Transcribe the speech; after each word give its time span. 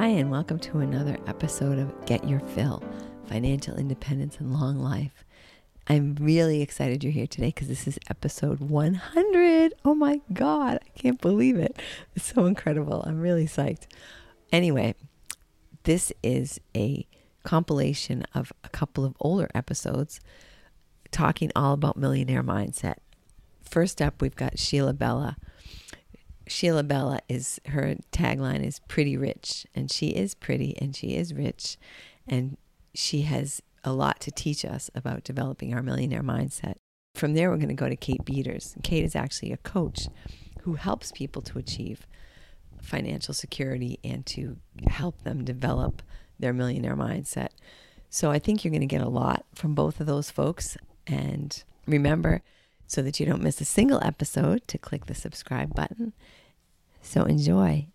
Hi, 0.00 0.06
and 0.06 0.30
welcome 0.30 0.58
to 0.60 0.78
another 0.78 1.18
episode 1.26 1.78
of 1.78 2.06
Get 2.06 2.26
Your 2.26 2.40
Fill 2.40 2.82
Financial 3.26 3.76
Independence 3.76 4.38
and 4.40 4.50
Long 4.50 4.78
Life. 4.78 5.26
I'm 5.88 6.16
really 6.18 6.62
excited 6.62 7.04
you're 7.04 7.12
here 7.12 7.26
today 7.26 7.48
because 7.48 7.68
this 7.68 7.86
is 7.86 7.98
episode 8.08 8.60
100. 8.60 9.74
Oh 9.84 9.94
my 9.94 10.22
God, 10.32 10.78
I 10.82 10.98
can't 10.98 11.20
believe 11.20 11.58
it. 11.58 11.78
It's 12.16 12.32
so 12.32 12.46
incredible. 12.46 13.04
I'm 13.06 13.20
really 13.20 13.44
psyched. 13.44 13.88
Anyway, 14.50 14.94
this 15.82 16.14
is 16.22 16.58
a 16.74 17.06
compilation 17.42 18.24
of 18.34 18.54
a 18.64 18.70
couple 18.70 19.04
of 19.04 19.14
older 19.20 19.50
episodes 19.54 20.18
talking 21.10 21.52
all 21.54 21.74
about 21.74 21.98
millionaire 21.98 22.42
mindset. 22.42 22.96
First 23.60 24.00
up, 24.00 24.22
we've 24.22 24.34
got 24.34 24.58
Sheila 24.58 24.94
Bella 24.94 25.36
Sheila 26.50 26.82
Bella 26.82 27.20
is 27.28 27.60
her 27.66 27.94
tagline 28.10 28.64
is 28.64 28.80
pretty 28.80 29.16
rich 29.16 29.66
and 29.74 29.90
she 29.90 30.08
is 30.08 30.34
pretty 30.34 30.76
and 30.78 30.94
she 30.96 31.14
is 31.14 31.32
rich 31.32 31.76
and 32.26 32.56
she 32.92 33.22
has 33.22 33.62
a 33.84 33.92
lot 33.92 34.18
to 34.20 34.32
teach 34.32 34.64
us 34.64 34.90
about 34.94 35.22
developing 35.22 35.72
our 35.72 35.82
millionaire 35.82 36.24
mindset. 36.24 36.74
From 37.14 37.34
there 37.34 37.50
we're 37.50 37.56
going 37.56 37.68
to 37.68 37.74
go 37.74 37.88
to 37.88 37.94
Kate 37.94 38.24
Beaters. 38.24 38.74
Kate 38.82 39.04
is 39.04 39.14
actually 39.14 39.52
a 39.52 39.58
coach 39.58 40.08
who 40.62 40.74
helps 40.74 41.12
people 41.12 41.40
to 41.42 41.58
achieve 41.58 42.06
financial 42.82 43.32
security 43.32 44.00
and 44.02 44.26
to 44.26 44.56
help 44.88 45.22
them 45.22 45.44
develop 45.44 46.02
their 46.40 46.52
millionaire 46.52 46.96
mindset. 46.96 47.50
So 48.08 48.32
I 48.32 48.40
think 48.40 48.64
you're 48.64 48.72
going 48.72 48.80
to 48.80 48.86
get 48.86 49.02
a 49.02 49.08
lot 49.08 49.44
from 49.54 49.74
both 49.76 50.00
of 50.00 50.08
those 50.08 50.32
folks 50.32 50.76
and 51.06 51.62
remember 51.86 52.42
so 52.88 53.02
that 53.02 53.20
you 53.20 53.26
don't 53.26 53.42
miss 53.42 53.60
a 53.60 53.64
single 53.64 54.02
episode 54.02 54.66
to 54.66 54.78
click 54.78 55.06
the 55.06 55.14
subscribe 55.14 55.76
button 55.76 56.12
so 57.00 57.24
enjoy. 57.24 57.86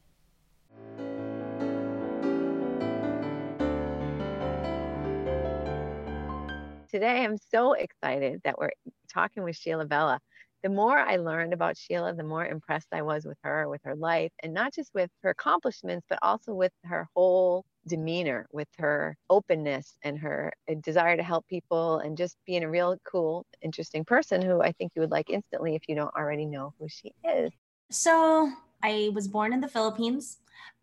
Today, 6.89 7.25
I'm 7.25 7.37
so 7.37 7.73
excited 7.73 8.39
that 8.45 8.57
we're 8.57 8.71
talking 9.13 9.43
with 9.43 9.57
Sheila 9.57 9.85
Bella. 9.85 10.19
The 10.63 10.69
more 10.69 10.97
I 10.97 11.17
learned 11.17 11.53
about 11.53 11.77
Sheila, 11.77 12.13
the 12.15 12.23
more 12.23 12.45
impressed 12.45 12.87
I 12.91 13.01
was 13.01 13.25
with 13.25 13.37
her, 13.43 13.67
with 13.67 13.81
her 13.83 13.95
life, 13.95 14.31
and 14.41 14.53
not 14.53 14.73
just 14.73 14.91
with 14.93 15.09
her 15.21 15.31
accomplishments, 15.31 16.05
but 16.09 16.19
also 16.21 16.53
with 16.53 16.71
her 16.85 17.07
whole 17.13 17.65
demeanor, 17.85 18.47
with 18.51 18.69
her 18.77 19.15
openness 19.29 19.97
and 20.03 20.17
her 20.19 20.53
uh, 20.71 20.75
desire 20.81 21.17
to 21.17 21.21
help 21.21 21.45
people, 21.47 21.99
and 21.99 22.15
just 22.17 22.37
being 22.45 22.63
a 22.63 22.69
real 22.69 22.97
cool, 23.03 23.45
interesting 23.61 24.05
person 24.05 24.41
who 24.41 24.61
I 24.61 24.71
think 24.71 24.93
you 24.95 25.01
would 25.01 25.11
like 25.11 25.29
instantly 25.29 25.75
if 25.75 25.83
you 25.87 25.95
don't 25.95 26.15
already 26.15 26.45
know 26.45 26.73
who 26.79 26.87
she 26.87 27.11
is. 27.23 27.51
So, 27.91 28.51
I 28.83 29.09
was 29.13 29.27
born 29.27 29.53
in 29.53 29.61
the 29.61 29.67
Philippines. 29.67 30.37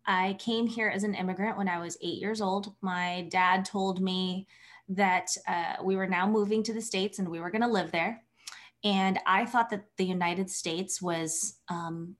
I 0.05 0.35
came 0.39 0.67
here 0.67 0.89
as 0.89 1.03
an 1.03 1.15
immigrant 1.15 1.57
when 1.57 1.69
I 1.69 1.79
was 1.79 1.97
eight 2.01 2.19
years 2.19 2.41
old. 2.41 2.73
My 2.81 3.27
dad 3.29 3.65
told 3.65 4.01
me 4.01 4.47
that 4.89 5.29
uh, 5.47 5.75
we 5.81 5.95
were 5.95 6.07
now 6.07 6.27
moving 6.27 6.61
to 6.63 6.73
the 6.73 6.81
States 6.81 7.19
and 7.19 7.29
we 7.29 7.39
were 7.39 7.51
going 7.51 7.61
to 7.61 7.67
live 7.67 7.91
there. 7.91 8.21
And 8.83 9.17
I 9.25 9.45
thought 9.45 9.69
that 9.69 9.85
the 9.97 10.05
United 10.05 10.49
States 10.49 11.01
was 11.01 11.55
um, 11.69 12.17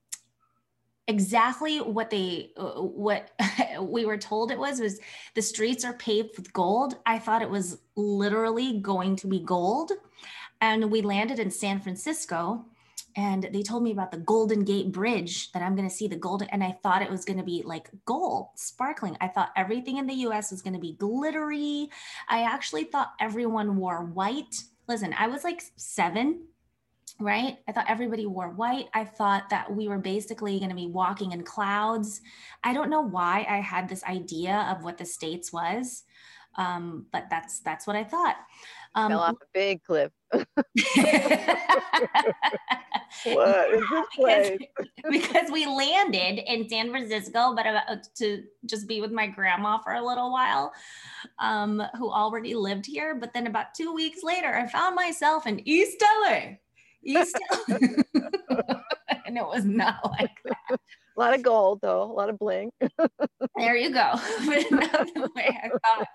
exactly 1.07 1.79
what 1.79 2.09
they 2.09 2.51
uh, 2.57 2.81
what 2.81 3.31
we 3.81 4.05
were 4.05 4.17
told 4.17 4.51
it 4.51 4.57
was 4.57 4.79
was 4.79 4.99
the 5.35 5.41
streets 5.41 5.83
are 5.83 5.93
paved 5.93 6.37
with 6.37 6.53
gold 6.53 6.95
i 7.05 7.19
thought 7.19 7.41
it 7.41 7.49
was 7.49 7.79
literally 7.97 8.79
going 8.79 9.15
to 9.15 9.27
be 9.27 9.39
gold 9.39 9.91
and 10.61 10.89
we 10.89 11.01
landed 11.01 11.39
in 11.39 11.51
san 11.51 11.79
francisco 11.79 12.65
and 13.15 13.49
they 13.51 13.61
told 13.61 13.83
me 13.83 13.91
about 13.91 14.11
the 14.11 14.17
Golden 14.17 14.63
Gate 14.63 14.91
Bridge 14.91 15.51
that 15.51 15.61
I'm 15.61 15.75
going 15.75 15.87
to 15.87 15.93
see 15.93 16.07
the 16.07 16.15
golden 16.15 16.49
and 16.49 16.63
I 16.63 16.77
thought 16.83 17.01
it 17.01 17.11
was 17.11 17.25
going 17.25 17.37
to 17.37 17.43
be 17.43 17.61
like 17.63 17.89
gold 18.05 18.49
sparkling. 18.55 19.15
I 19.21 19.27
thought 19.27 19.51
everything 19.55 19.97
in 19.97 20.07
the 20.07 20.13
US 20.27 20.51
was 20.51 20.61
going 20.61 20.73
to 20.73 20.79
be 20.79 20.93
glittery. 20.93 21.89
I 22.27 22.43
actually 22.43 22.85
thought 22.85 23.13
everyone 23.19 23.77
wore 23.77 24.03
white. 24.03 24.63
Listen, 24.87 25.13
I 25.17 25.27
was 25.27 25.43
like 25.43 25.61
7, 25.75 26.43
right? 27.19 27.57
I 27.67 27.71
thought 27.71 27.89
everybody 27.89 28.25
wore 28.25 28.49
white. 28.49 28.87
I 28.93 29.05
thought 29.05 29.49
that 29.49 29.73
we 29.73 29.87
were 29.87 29.99
basically 29.99 30.57
going 30.57 30.69
to 30.69 30.75
be 30.75 30.87
walking 30.87 31.31
in 31.31 31.43
clouds. 31.43 32.21
I 32.63 32.73
don't 32.73 32.89
know 32.89 33.01
why 33.01 33.45
I 33.49 33.57
had 33.57 33.87
this 33.87 34.03
idea 34.05 34.67
of 34.75 34.83
what 34.83 34.97
the 34.97 35.05
states 35.05 35.53
was. 35.53 36.03
Um, 36.55 37.07
but 37.11 37.25
that's 37.29 37.61
that's 37.61 37.87
what 37.87 37.95
I 37.95 38.03
thought. 38.03 38.35
Um, 38.95 39.09
Fell 39.09 39.21
off 39.21 39.35
a 39.41 39.45
big 39.53 39.83
cliff. 39.83 40.11
What 43.25 43.73
is 43.73 43.83
this 43.89 44.05
place? 44.15 44.57
Because, 44.59 44.89
because, 45.11 45.51
we 45.51 45.65
landed 45.65 46.39
in 46.45 46.67
San 46.69 46.89
Francisco, 46.89 47.53
but 47.55 47.65
about 47.65 48.07
to 48.17 48.43
just 48.65 48.87
be 48.87 49.01
with 49.01 49.11
my 49.11 49.27
grandma 49.27 49.77
for 49.79 49.93
a 49.93 50.05
little 50.05 50.31
while, 50.31 50.73
um, 51.39 51.81
who 51.97 52.11
already 52.11 52.55
lived 52.55 52.85
here. 52.85 53.15
But 53.15 53.33
then 53.33 53.47
about 53.47 53.73
two 53.75 53.93
weeks 53.93 54.23
later, 54.23 54.53
I 54.53 54.67
found 54.67 54.95
myself 54.95 55.47
in 55.47 55.67
East 55.67 56.03
LA. 56.25 56.57
East 57.03 57.37
LA. 57.67 57.77
and 59.35 59.43
it 59.43 59.47
was 59.47 59.65
not 59.65 59.99
like 60.19 60.37
that. 60.45 60.57
A 60.71 60.77
lot 61.19 61.33
of 61.33 61.41
gold, 61.41 61.79
though, 61.81 62.03
a 62.03 62.13
lot 62.13 62.29
of 62.29 62.37
bling. 62.39 62.71
there 63.57 63.75
you 63.75 63.91
go. 63.91 64.13
but 64.45 64.71
not 64.71 65.13
the 65.13 65.29
way 65.35 65.59
I 65.63 65.69
thought. 65.69 66.07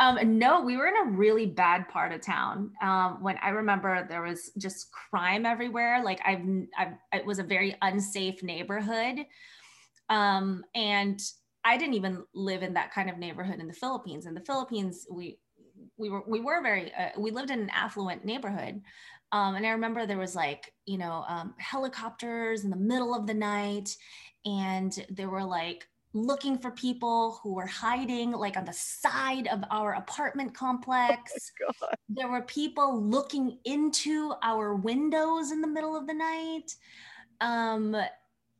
Um, 0.00 0.38
no, 0.38 0.62
we 0.62 0.76
were 0.76 0.86
in 0.86 0.96
a 0.96 1.10
really 1.10 1.46
bad 1.46 1.88
part 1.88 2.12
of 2.12 2.20
town. 2.20 2.72
Um, 2.80 3.18
when 3.20 3.36
I 3.38 3.50
remember 3.50 4.06
there 4.08 4.22
was 4.22 4.50
just 4.58 4.90
crime 4.92 5.44
everywhere. 5.44 6.02
Like 6.04 6.20
I've, 6.24 6.42
I've 6.76 6.94
it 7.12 7.26
was 7.26 7.38
a 7.40 7.44
very 7.44 7.74
unsafe 7.82 8.42
neighborhood. 8.42 9.26
Um, 10.08 10.64
and 10.74 11.20
I 11.64 11.76
didn't 11.76 11.94
even 11.94 12.24
live 12.32 12.62
in 12.62 12.74
that 12.74 12.92
kind 12.92 13.10
of 13.10 13.18
neighborhood 13.18 13.58
in 13.58 13.66
the 13.66 13.74
Philippines. 13.74 14.26
In 14.26 14.34
the 14.34 14.40
Philippines, 14.40 15.06
we 15.10 15.38
we 15.96 16.10
were 16.10 16.22
we 16.26 16.40
were 16.40 16.62
very 16.62 16.92
uh, 16.94 17.10
we 17.18 17.32
lived 17.32 17.50
in 17.50 17.60
an 17.60 17.70
affluent 17.70 18.24
neighborhood. 18.24 18.80
Um, 19.32 19.56
and 19.56 19.66
I 19.66 19.70
remember 19.70 20.06
there 20.06 20.18
was 20.18 20.34
like 20.34 20.72
you 20.86 20.98
know 20.98 21.24
um, 21.28 21.54
helicopters 21.58 22.64
in 22.64 22.70
the 22.70 22.76
middle 22.76 23.14
of 23.14 23.26
the 23.26 23.34
night, 23.34 23.96
and 24.44 25.04
there 25.10 25.30
were 25.30 25.44
like 25.44 25.86
looking 26.14 26.58
for 26.58 26.70
people 26.70 27.38
who 27.42 27.54
were 27.54 27.66
hiding 27.66 28.32
like 28.32 28.56
on 28.56 28.64
the 28.64 28.72
side 28.72 29.46
of 29.48 29.62
our 29.70 29.94
apartment 29.94 30.54
complex. 30.54 31.52
Oh 31.68 31.88
there 32.08 32.28
were 32.28 32.42
people 32.42 33.00
looking 33.02 33.58
into 33.64 34.32
our 34.42 34.74
windows 34.74 35.52
in 35.52 35.60
the 35.60 35.68
middle 35.68 35.96
of 35.96 36.06
the 36.06 36.14
night. 36.14 36.74
Um, 37.40 37.94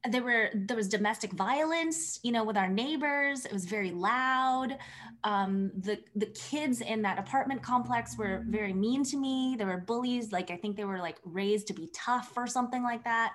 there 0.09 0.23
were 0.23 0.51
there 0.55 0.77
was 0.77 0.89
domestic 0.89 1.33
violence 1.33 2.21
you 2.23 2.31
know 2.31 2.45
with 2.45 2.57
our 2.57 2.69
neighbors 2.69 3.45
it 3.45 3.53
was 3.53 3.65
very 3.65 3.91
loud 3.91 4.79
um, 5.25 5.71
the 5.77 5.99
the 6.15 6.27
kids 6.27 6.81
in 6.81 7.03
that 7.03 7.19
apartment 7.19 7.63
complex 7.63 8.17
were 8.17 8.45
very 8.49 8.73
mean 8.73 9.05
to 9.05 9.17
me. 9.17 9.57
There 9.59 9.67
were 9.67 9.79
bullies. 9.79 10.33
Like 10.33 10.51
i 10.51 10.57
think 10.57 10.77
they 10.77 10.85
were 10.85 10.99
like 10.99 11.19
raised 11.25 11.67
to 11.69 11.73
be 11.73 11.91
tough 11.95 12.33
or 12.37 12.47
something 12.47 12.83
like 12.83 13.05
that. 13.05 13.33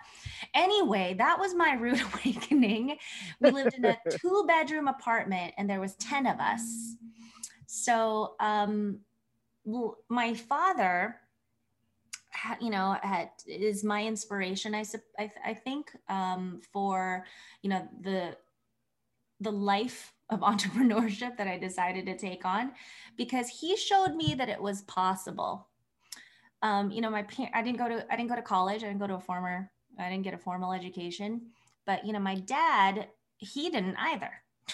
Anyway 0.53 1.15
that 1.17 1.39
was 1.39 1.53
my 1.53 1.73
rude 1.79 2.01
awakening. 2.01 2.97
We 3.39 3.51
lived 3.51 3.75
in 3.75 3.85
a 3.85 3.97
two 4.19 4.45
bedroom 4.47 4.87
apartment 4.87 5.53
and 5.57 5.69
there 5.69 5.79
was 5.79 5.95
10 5.95 6.25
of 6.25 6.39
us. 6.39 6.95
So 7.65 8.35
um, 8.39 8.99
my 10.09 10.33
father 10.33 11.17
you 12.59 12.69
know 12.69 12.97
had, 13.01 13.29
is 13.47 13.83
my 13.83 14.03
inspiration 14.03 14.73
i 14.73 14.83
i, 15.19 15.31
I 15.45 15.53
think 15.53 15.91
um, 16.09 16.61
for 16.71 17.25
you 17.61 17.69
know 17.69 17.87
the 18.01 18.35
the 19.43 19.51
life 19.51 20.13
of 20.29 20.39
entrepreneurship 20.51 21.37
that 21.37 21.47
i 21.47 21.57
decided 21.57 22.05
to 22.05 22.17
take 22.17 22.45
on 22.45 22.71
because 23.17 23.47
he 23.47 23.75
showed 23.75 24.15
me 24.15 24.33
that 24.37 24.49
it 24.49 24.61
was 24.61 24.81
possible 24.83 25.67
um, 26.61 26.91
you 26.91 27.01
know 27.01 27.09
my 27.09 27.25
i 27.53 27.61
didn't 27.61 27.77
go 27.77 27.87
to 27.87 28.05
i 28.11 28.15
didn't 28.15 28.29
go 28.29 28.35
to 28.35 28.41
college 28.41 28.83
i 28.83 28.87
didn't 28.87 28.99
go 28.99 29.07
to 29.07 29.15
a 29.15 29.19
former 29.19 29.69
i 29.99 30.09
didn't 30.09 30.23
get 30.23 30.33
a 30.33 30.37
formal 30.37 30.73
education 30.73 31.41
but 31.85 32.05
you 32.05 32.13
know 32.13 32.19
my 32.19 32.35
dad 32.35 33.07
he 33.37 33.69
didn't 33.69 33.95
either 33.97 34.31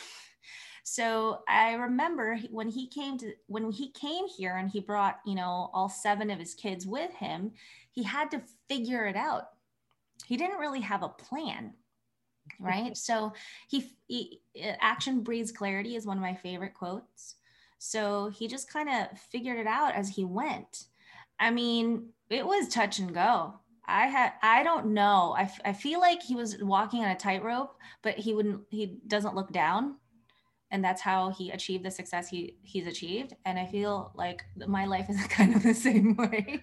so 0.83 1.39
I 1.47 1.73
remember 1.73 2.37
when 2.51 2.69
he 2.69 2.87
came 2.87 3.17
to 3.19 3.33
when 3.47 3.71
he 3.71 3.91
came 3.91 4.27
here 4.27 4.57
and 4.57 4.69
he 4.69 4.79
brought, 4.79 5.19
you 5.25 5.35
know, 5.35 5.69
all 5.73 5.89
seven 5.89 6.29
of 6.29 6.39
his 6.39 6.53
kids 6.53 6.85
with 6.85 7.11
him, 7.13 7.51
he 7.91 8.03
had 8.03 8.31
to 8.31 8.41
figure 8.67 9.05
it 9.05 9.15
out. 9.15 9.49
He 10.25 10.37
didn't 10.37 10.59
really 10.59 10.81
have 10.81 11.03
a 11.03 11.09
plan. 11.09 11.73
Right? 12.59 12.95
so 12.97 13.33
he, 13.67 13.91
he 14.07 14.41
uh, 14.63 14.73
action 14.81 15.21
breeds 15.21 15.51
clarity 15.51 15.95
is 15.95 16.05
one 16.05 16.17
of 16.17 16.23
my 16.23 16.35
favorite 16.35 16.73
quotes. 16.73 17.35
So 17.77 18.29
he 18.29 18.47
just 18.47 18.71
kind 18.71 18.89
of 18.89 19.17
figured 19.31 19.57
it 19.57 19.67
out 19.67 19.95
as 19.95 20.09
he 20.09 20.25
went. 20.25 20.85
I 21.39 21.51
mean, 21.51 22.09
it 22.29 22.45
was 22.45 22.67
touch 22.67 22.99
and 22.99 23.13
go. 23.13 23.53
I 23.87 24.07
had 24.07 24.33
I 24.43 24.63
don't 24.63 24.87
know. 24.87 25.33
I, 25.37 25.43
f- 25.43 25.61
I 25.65 25.73
feel 25.73 25.99
like 25.99 26.21
he 26.21 26.35
was 26.35 26.61
walking 26.61 27.03
on 27.03 27.09
a 27.09 27.15
tightrope, 27.15 27.75
but 28.03 28.15
he 28.15 28.33
wouldn't 28.33 28.61
he 28.69 28.97
doesn't 29.07 29.35
look 29.35 29.51
down 29.51 29.95
and 30.71 30.83
that's 30.83 31.01
how 31.01 31.31
he 31.31 31.49
achieved 31.51 31.83
the 31.83 31.91
success 31.91 32.29
he 32.29 32.55
he's 32.63 32.87
achieved 32.87 33.33
and 33.45 33.57
i 33.57 33.65
feel 33.65 34.11
like 34.15 34.43
my 34.67 34.85
life 34.85 35.09
is 35.09 35.21
kind 35.27 35.55
of 35.55 35.63
the 35.63 35.73
same 35.73 36.15
way 36.15 36.61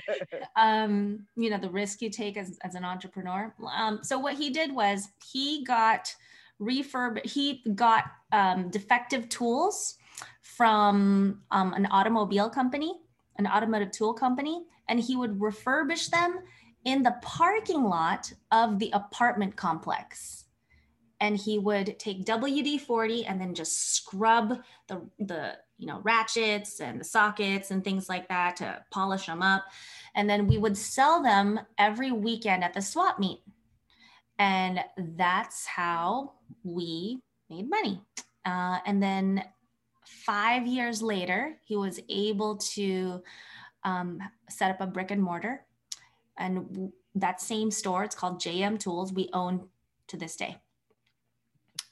um 0.56 1.26
you 1.36 1.50
know 1.50 1.58
the 1.58 1.70
risk 1.70 2.02
you 2.02 2.10
take 2.10 2.36
as, 2.36 2.58
as 2.62 2.74
an 2.74 2.84
entrepreneur 2.84 3.54
um 3.74 4.00
so 4.02 4.18
what 4.18 4.34
he 4.34 4.50
did 4.50 4.74
was 4.74 5.08
he 5.32 5.64
got 5.64 6.14
refurb. 6.62 7.24
He 7.26 7.62
got 7.74 8.04
um, 8.30 8.70
defective 8.70 9.28
tools 9.28 9.96
from 10.42 11.42
um, 11.50 11.72
an 11.74 11.86
automobile 11.86 12.48
company, 12.48 12.94
an 13.38 13.46
automotive 13.46 13.90
tool 13.90 14.14
company, 14.14 14.64
and 14.88 15.00
he 15.00 15.16
would 15.16 15.38
refurbish 15.38 16.10
them 16.10 16.40
in 16.84 17.02
the 17.02 17.14
parking 17.22 17.84
lot 17.84 18.32
of 18.50 18.78
the 18.78 18.90
apartment 18.92 19.56
complex. 19.56 20.41
And 21.22 21.36
he 21.36 21.58
would 21.58 21.98
take 21.98 22.24
WD 22.24 22.80
40 22.80 23.24
and 23.26 23.40
then 23.40 23.54
just 23.54 23.94
scrub 23.94 24.58
the, 24.88 25.00
the 25.18 25.52
you 25.78 25.86
know 25.86 26.00
ratchets 26.02 26.80
and 26.80 27.00
the 27.00 27.04
sockets 27.04 27.70
and 27.70 27.82
things 27.82 28.08
like 28.08 28.28
that 28.28 28.56
to 28.56 28.82
polish 28.90 29.26
them 29.26 29.40
up. 29.40 29.64
And 30.14 30.28
then 30.28 30.46
we 30.46 30.58
would 30.58 30.76
sell 30.76 31.22
them 31.22 31.60
every 31.78 32.12
weekend 32.12 32.64
at 32.64 32.74
the 32.74 32.82
swap 32.82 33.18
meet. 33.18 33.40
And 34.38 34.80
that's 35.16 35.64
how 35.64 36.32
we 36.64 37.20
made 37.48 37.70
money. 37.70 38.02
Uh, 38.44 38.78
and 38.84 39.02
then 39.02 39.44
five 40.04 40.66
years 40.66 41.00
later 41.00 41.56
he 41.64 41.76
was 41.76 42.00
able 42.10 42.56
to 42.56 43.22
um, 43.84 44.18
set 44.50 44.70
up 44.72 44.80
a 44.80 44.86
brick 44.86 45.12
and 45.12 45.22
mortar. 45.22 45.64
And 46.36 46.92
that 47.14 47.40
same 47.40 47.70
store 47.70 48.04
it's 48.04 48.14
called 48.14 48.40
jm 48.40 48.78
tools 48.78 49.12
we 49.12 49.28
own 49.32 49.68
to 50.08 50.16
this 50.16 50.36
day 50.36 50.56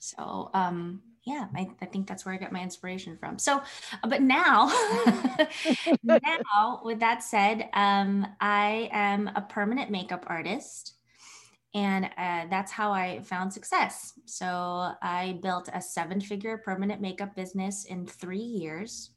so 0.01 0.51
um, 0.55 1.01
yeah, 1.25 1.47
I, 1.55 1.69
I 1.81 1.87
think 1.87 2.09
that's 2.09 2.25
where 2.25 2.35
I 2.35 2.39
got 2.39 2.51
my 2.51 2.63
inspiration 2.63 3.17
from. 3.17 3.39
So, 3.39 3.63
but 4.09 4.23
now, 4.23 4.73
now 6.03 6.81
with 6.83 6.99
that 7.01 7.23
said, 7.23 7.69
um, 7.75 8.27
I 8.41 8.89
am 8.93 9.31
a 9.37 9.43
permanent 9.43 9.91
makeup 9.91 10.25
artist 10.29 10.95
and 11.75 12.07
uh, 12.17 12.47
that's 12.51 12.73
how 12.73 12.91
I 12.91 13.21
found 13.23 13.53
success. 13.53 14.15
So 14.25 14.47
I 15.03 15.39
built 15.43 15.69
a 15.73 15.81
seven 15.81 16.21
figure 16.21 16.59
permanent 16.59 17.01
makeup 17.01 17.37
business 17.37 17.85
in 17.85 18.07
three 18.07 18.39
years. 18.39 19.11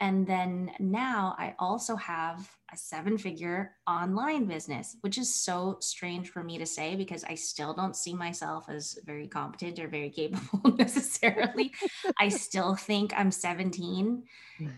And 0.00 0.26
then 0.26 0.72
now 0.80 1.36
I 1.38 1.54
also 1.58 1.96
have 1.96 2.50
a 2.72 2.76
seven 2.76 3.16
figure 3.16 3.72
online 3.86 4.46
business, 4.46 4.96
which 5.00 5.18
is 5.18 5.32
so 5.32 5.76
strange 5.80 6.30
for 6.30 6.42
me 6.42 6.58
to 6.58 6.66
say 6.66 6.96
because 6.96 7.24
I 7.24 7.34
still 7.34 7.72
don't 7.72 7.94
see 7.94 8.12
myself 8.12 8.68
as 8.68 8.98
very 9.04 9.28
competent 9.28 9.78
or 9.78 9.88
very 9.88 10.10
capable 10.16 10.76
necessarily. 10.76 11.72
I 12.18 12.28
still 12.28 12.74
think 12.74 13.12
I'm 13.16 13.30
17 13.30 14.22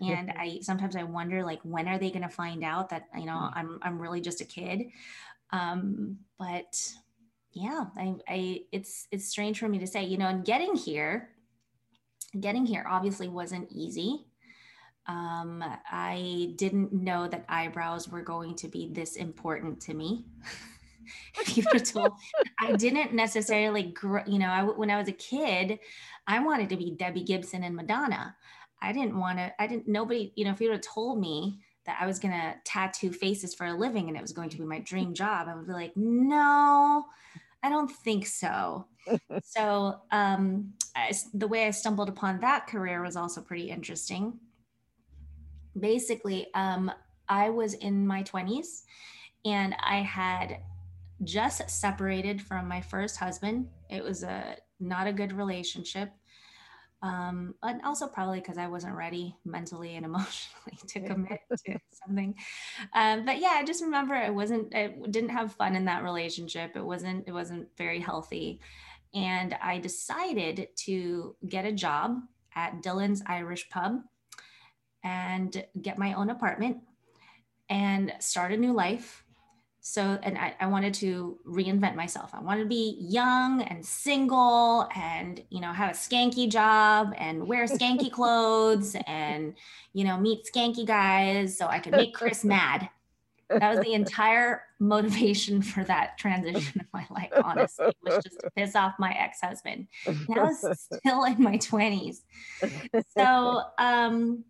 and 0.03 0.31
I 0.37 0.59
sometimes 0.63 0.97
I 0.97 1.05
wonder 1.05 1.45
like 1.45 1.61
when 1.63 1.89
are 1.89 1.99
they 1.99 2.11
going 2.11 2.23
to 2.23 2.29
find 2.29 2.63
out 2.63 2.91
that 2.91 3.09
you 3.17 3.27
know 3.27 3.33
mm. 3.33 3.53
I'm 3.55 3.79
I'm 3.83 4.01
really 4.01 4.21
just 4.21 4.41
a 4.41 4.45
kid. 4.45 4.83
Um 5.51 6.19
but 6.39 6.93
yeah, 7.53 7.87
I 7.97 8.15
I 8.29 8.61
it's 8.71 9.07
it's 9.11 9.29
strange 9.29 9.59
for 9.59 9.69
me 9.69 9.79
to 9.79 9.87
say, 9.87 10.05
you 10.05 10.19
know, 10.19 10.29
and 10.29 10.45
getting 10.45 10.77
here 10.77 11.31
getting 12.39 12.67
here 12.67 12.85
obviously 12.87 13.29
wasn't 13.29 13.73
easy 13.73 14.27
um, 15.09 15.65
I 15.91 16.53
didn't 16.57 16.93
know 16.93 17.27
that 17.29 17.47
eyebrows 17.49 18.09
were 18.09 18.23
going 18.23 18.55
to 18.57 18.69
be 18.69 18.89
this 18.93 19.17
important 19.17 19.81
to 19.83 19.95
me. 19.95 20.27
you 21.55 21.65
were 21.73 21.79
told, 21.79 22.13
I 22.61 22.73
didn't 22.73 23.15
necessarily, 23.15 23.85
grow, 23.85 24.23
you 24.27 24.39
know, 24.39 24.49
I, 24.49 24.63
when 24.63 24.91
I 24.91 24.99
was 24.99 25.09
a 25.09 25.13
kid, 25.13 25.79
I 26.27 26.39
wanted 26.41 26.69
to 26.69 26.77
be 26.77 26.91
Debbie 26.91 27.25
Gibson 27.25 27.65
and 27.65 27.75
Madonna. 27.75 28.37
I 28.83 28.93
didn't 28.93 29.19
want 29.19 29.39
to, 29.39 29.51
I 29.61 29.67
didn't, 29.67 29.89
nobody, 29.89 30.31
you 30.37 30.45
know, 30.45 30.51
if 30.51 30.61
you 30.61 30.69
would 30.69 30.77
have 30.77 30.95
told 30.95 31.19
me 31.19 31.59
that 31.87 31.97
I 31.99 32.07
was 32.07 32.19
going 32.19 32.35
to 32.35 32.55
tattoo 32.65 33.11
faces 33.11 33.55
for 33.55 33.67
a 33.67 33.75
living 33.75 34.09
and 34.09 34.17
it 34.17 34.21
was 34.23 34.33
going 34.33 34.51
to 34.51 34.59
be 34.59 34.65
my 34.65 34.81
dream 34.81 35.15
job, 35.15 35.49
I 35.49 35.55
would 35.55 35.67
be 35.67 35.73
like, 35.73 35.97
no, 35.97 37.07
I 37.63 37.71
don't 37.71 37.91
think 37.91 38.27
so. 38.27 38.87
so 39.43 40.01
um, 40.11 40.75
I, 40.95 41.15
the 41.33 41.49
way 41.49 41.67
I 41.67 41.71
stumbled 41.71 42.11
upon 42.11 42.41
that 42.41 42.67
career 42.67 43.03
was 43.03 43.17
also 43.17 43.41
pretty 43.41 43.71
interesting 43.71 44.39
basically, 45.81 46.49
um, 46.55 46.91
I 47.29 47.51
was 47.51 47.75
in 47.75 48.07
my 48.07 48.23
20s 48.23 48.83
and 49.45 49.75
I 49.81 49.99
had 49.99 50.59
just 51.25 51.69
separated 51.69 52.41
from 52.41 52.69
my 52.69 52.81
first 52.81 53.17
husband. 53.17 53.69
It 53.91 54.03
was 54.03 54.23
a 54.23 54.57
not 54.81 55.07
a 55.07 55.13
good 55.13 55.33
relationship. 55.33 56.11
Um, 57.01 57.55
and 57.63 57.81
also 57.85 58.09
probably 58.09 58.41
because 58.41 58.59
I 58.59 58.67
wasn't 58.67 58.97
ready 58.97 59.37
mentally 59.45 59.95
and 59.95 60.05
emotionally 60.05 60.79
to 60.89 61.01
commit 61.01 61.41
to 61.67 61.79
something. 62.07 62.35
Um, 62.95 63.25
but 63.25 63.41
yeah, 63.41 63.55
I 63.57 63.65
just 63.65 63.83
remember 63.83 64.15
it 64.15 64.35
wasn't, 64.35 64.75
I 64.75 64.95
didn't 65.11 65.31
have 65.31 65.55
fun 65.55 65.77
in 65.77 65.85
that 65.85 66.03
relationship. 66.03 66.77
It 66.77 66.85
wasn't, 66.85 67.29
it 67.29 67.33
wasn't 67.33 67.69
very 67.77 68.01
healthy. 68.01 68.61
And 69.15 69.57
I 69.63 69.79
decided 69.79 70.69
to 70.85 71.37
get 71.49 71.65
a 71.65 71.73
job 71.73 72.19
at 72.55 72.83
Dylan's 72.83 73.23
Irish 73.27 73.69
Pub 73.71 74.01
and 75.05 75.65
get 75.81 75.99
my 75.99 76.15
own 76.15 76.31
apartment 76.31 76.79
and 77.69 78.13
start 78.19 78.53
a 78.53 78.57
new 78.57 78.73
life. 78.73 79.25
So, 79.81 80.19
and 80.23 80.37
I, 80.37 80.55
I, 80.61 80.67
wanted 80.67 80.93
to 80.95 81.39
reinvent 81.47 81.95
myself. 81.95 82.35
I 82.35 82.41
wanted 82.41 82.65
to 82.65 82.69
be 82.69 82.99
young 83.01 83.63
and 83.63 83.85
single 83.85 84.87
and, 84.95 85.43
you 85.49 85.61
know, 85.61 85.73
have 85.73 85.91
a 85.91 85.95
skanky 85.95 86.51
job 86.51 87.15
and 87.17 87.47
wear 87.47 87.65
skanky 87.65 88.13
clothes 88.13 88.97
and, 89.07 89.55
you 89.95 90.05
know, 90.05 90.19
meet 90.19 90.47
skanky 90.53 90.85
guys 90.85 91.57
so 91.57 91.69
I 91.69 91.79
could 91.79 91.93
make 91.93 92.13
Chris 92.13 92.45
mad. 92.45 92.91
That 93.49 93.77
was 93.77 93.85
the 93.85 93.95
entire 93.95 94.65
motivation 94.79 95.63
for 95.63 95.83
that 95.85 96.19
transition 96.19 96.81
of 96.81 96.87
my 96.93 97.07
life, 97.09 97.33
honestly, 97.43 97.93
was 98.03 98.23
just 98.23 98.41
to 98.41 98.51
piss 98.55 98.77
off 98.77 98.95
my 98.99 99.13
ex 99.13 99.41
husband. 99.41 99.87
I 100.07 100.13
was 100.29 100.89
still 100.99 101.25
in 101.25 101.43
my 101.43 101.57
20s. 101.57 102.19
So, 103.17 103.63
um, 103.79 104.45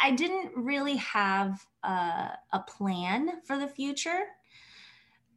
I 0.00 0.10
didn't 0.12 0.52
really 0.56 0.96
have 0.96 1.64
a, 1.82 2.30
a 2.52 2.60
plan 2.66 3.42
for 3.44 3.58
the 3.58 3.68
future. 3.68 4.26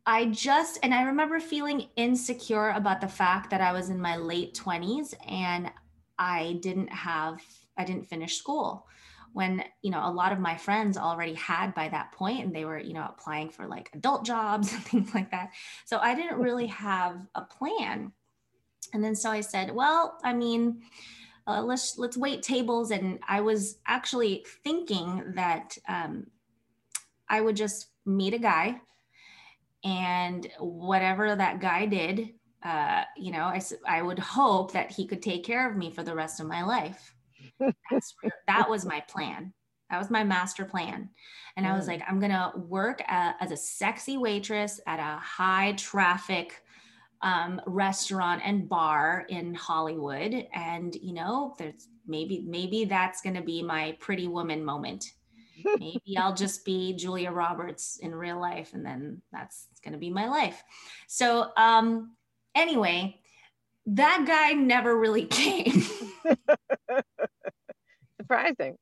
I 0.05 0.25
just, 0.25 0.79
and 0.81 0.93
I 0.93 1.03
remember 1.03 1.39
feeling 1.39 1.89
insecure 1.95 2.69
about 2.71 3.01
the 3.01 3.07
fact 3.07 3.51
that 3.51 3.61
I 3.61 3.71
was 3.73 3.89
in 3.89 4.01
my 4.01 4.17
late 4.17 4.55
20s 4.55 5.13
and 5.27 5.71
I 6.17 6.57
didn't 6.61 6.91
have, 6.91 7.41
I 7.77 7.85
didn't 7.85 8.07
finish 8.07 8.37
school 8.37 8.87
when, 9.33 9.63
you 9.83 9.91
know, 9.91 10.01
a 10.03 10.11
lot 10.11 10.31
of 10.31 10.39
my 10.39 10.57
friends 10.57 10.97
already 10.97 11.35
had 11.35 11.75
by 11.75 11.87
that 11.89 12.11
point 12.13 12.43
and 12.43 12.55
they 12.55 12.65
were, 12.65 12.79
you 12.79 12.93
know, 12.93 13.05
applying 13.07 13.49
for 13.49 13.67
like 13.67 13.91
adult 13.93 14.25
jobs 14.25 14.73
and 14.73 14.83
things 14.83 15.13
like 15.13 15.31
that. 15.31 15.51
So 15.85 15.99
I 15.99 16.15
didn't 16.15 16.39
really 16.39 16.67
have 16.67 17.27
a 17.35 17.41
plan. 17.41 18.11
And 18.93 19.03
then 19.03 19.15
so 19.15 19.29
I 19.29 19.41
said, 19.41 19.73
well, 19.73 20.17
I 20.23 20.33
mean, 20.33 20.81
uh, 21.49 21.63
let's 21.63 21.97
let's 21.97 22.17
wait 22.17 22.43
tables. 22.43 22.91
And 22.91 23.19
i 23.27 23.41
was 23.41 23.79
actually 23.87 24.45
thinking 24.63 25.33
that 25.35 25.77
um, 25.87 26.27
i 27.27 27.41
would 27.41 27.55
just 27.55 27.87
meet 28.05 28.33
a 28.33 28.39
guy 28.39 28.79
and 29.83 30.47
whatever 30.59 31.35
that 31.35 31.59
guy 31.59 31.85
did 31.85 32.29
uh, 32.63 33.03
you 33.17 33.31
know 33.31 33.43
I, 33.43 33.61
I 33.87 34.01
would 34.01 34.19
hope 34.19 34.73
that 34.73 34.91
he 34.91 35.07
could 35.07 35.21
take 35.21 35.43
care 35.43 35.69
of 35.69 35.77
me 35.77 35.91
for 35.91 36.03
the 36.03 36.15
rest 36.15 36.39
of 36.39 36.47
my 36.47 36.63
life. 36.63 37.15
That 38.47 38.69
was 38.69 38.85
my 38.85 38.99
plan. 39.01 39.53
That 39.89 39.97
was 39.97 40.09
my 40.09 40.23
master 40.23 40.65
plan. 40.65 41.09
And 41.55 41.65
i 41.65 41.75
was 41.75 41.87
like 41.87 42.01
i'm 42.07 42.19
gonna 42.19 42.53
work 42.55 43.01
at, 43.07 43.35
as 43.39 43.51
a 43.51 43.57
sexy 43.57 44.17
waitress 44.17 44.79
at 44.85 44.99
a 44.99 45.19
high 45.19 45.73
traffic 45.73 46.61
um, 47.21 47.61
restaurant 47.65 48.41
and 48.45 48.67
bar 48.69 49.25
in 49.29 49.53
Hollywood. 49.53 50.47
And, 50.53 50.95
you 50.95 51.13
know, 51.13 51.55
there's 51.57 51.87
maybe, 52.07 52.43
maybe 52.47 52.85
that's 52.85 53.21
going 53.21 53.35
to 53.35 53.41
be 53.41 53.61
my 53.61 53.97
pretty 53.99 54.27
woman 54.27 54.63
moment. 54.63 55.05
maybe 55.79 56.17
I'll 56.17 56.33
just 56.33 56.63
be 56.63 56.93
Julia 56.93 57.31
Roberts 57.31 57.97
in 58.01 58.15
real 58.15 58.39
life. 58.39 58.73
And 58.73 58.85
then 58.85 59.21
that's 59.31 59.67
going 59.83 59.93
to 59.93 59.99
be 59.99 60.09
my 60.09 60.27
life. 60.27 60.63
So, 61.07 61.51
um, 61.57 62.15
anyway, 62.55 63.19
that 63.87 64.25
guy 64.25 64.53
never 64.53 64.97
really 64.97 65.25
came. 65.25 65.83
Surprising. 68.21 68.77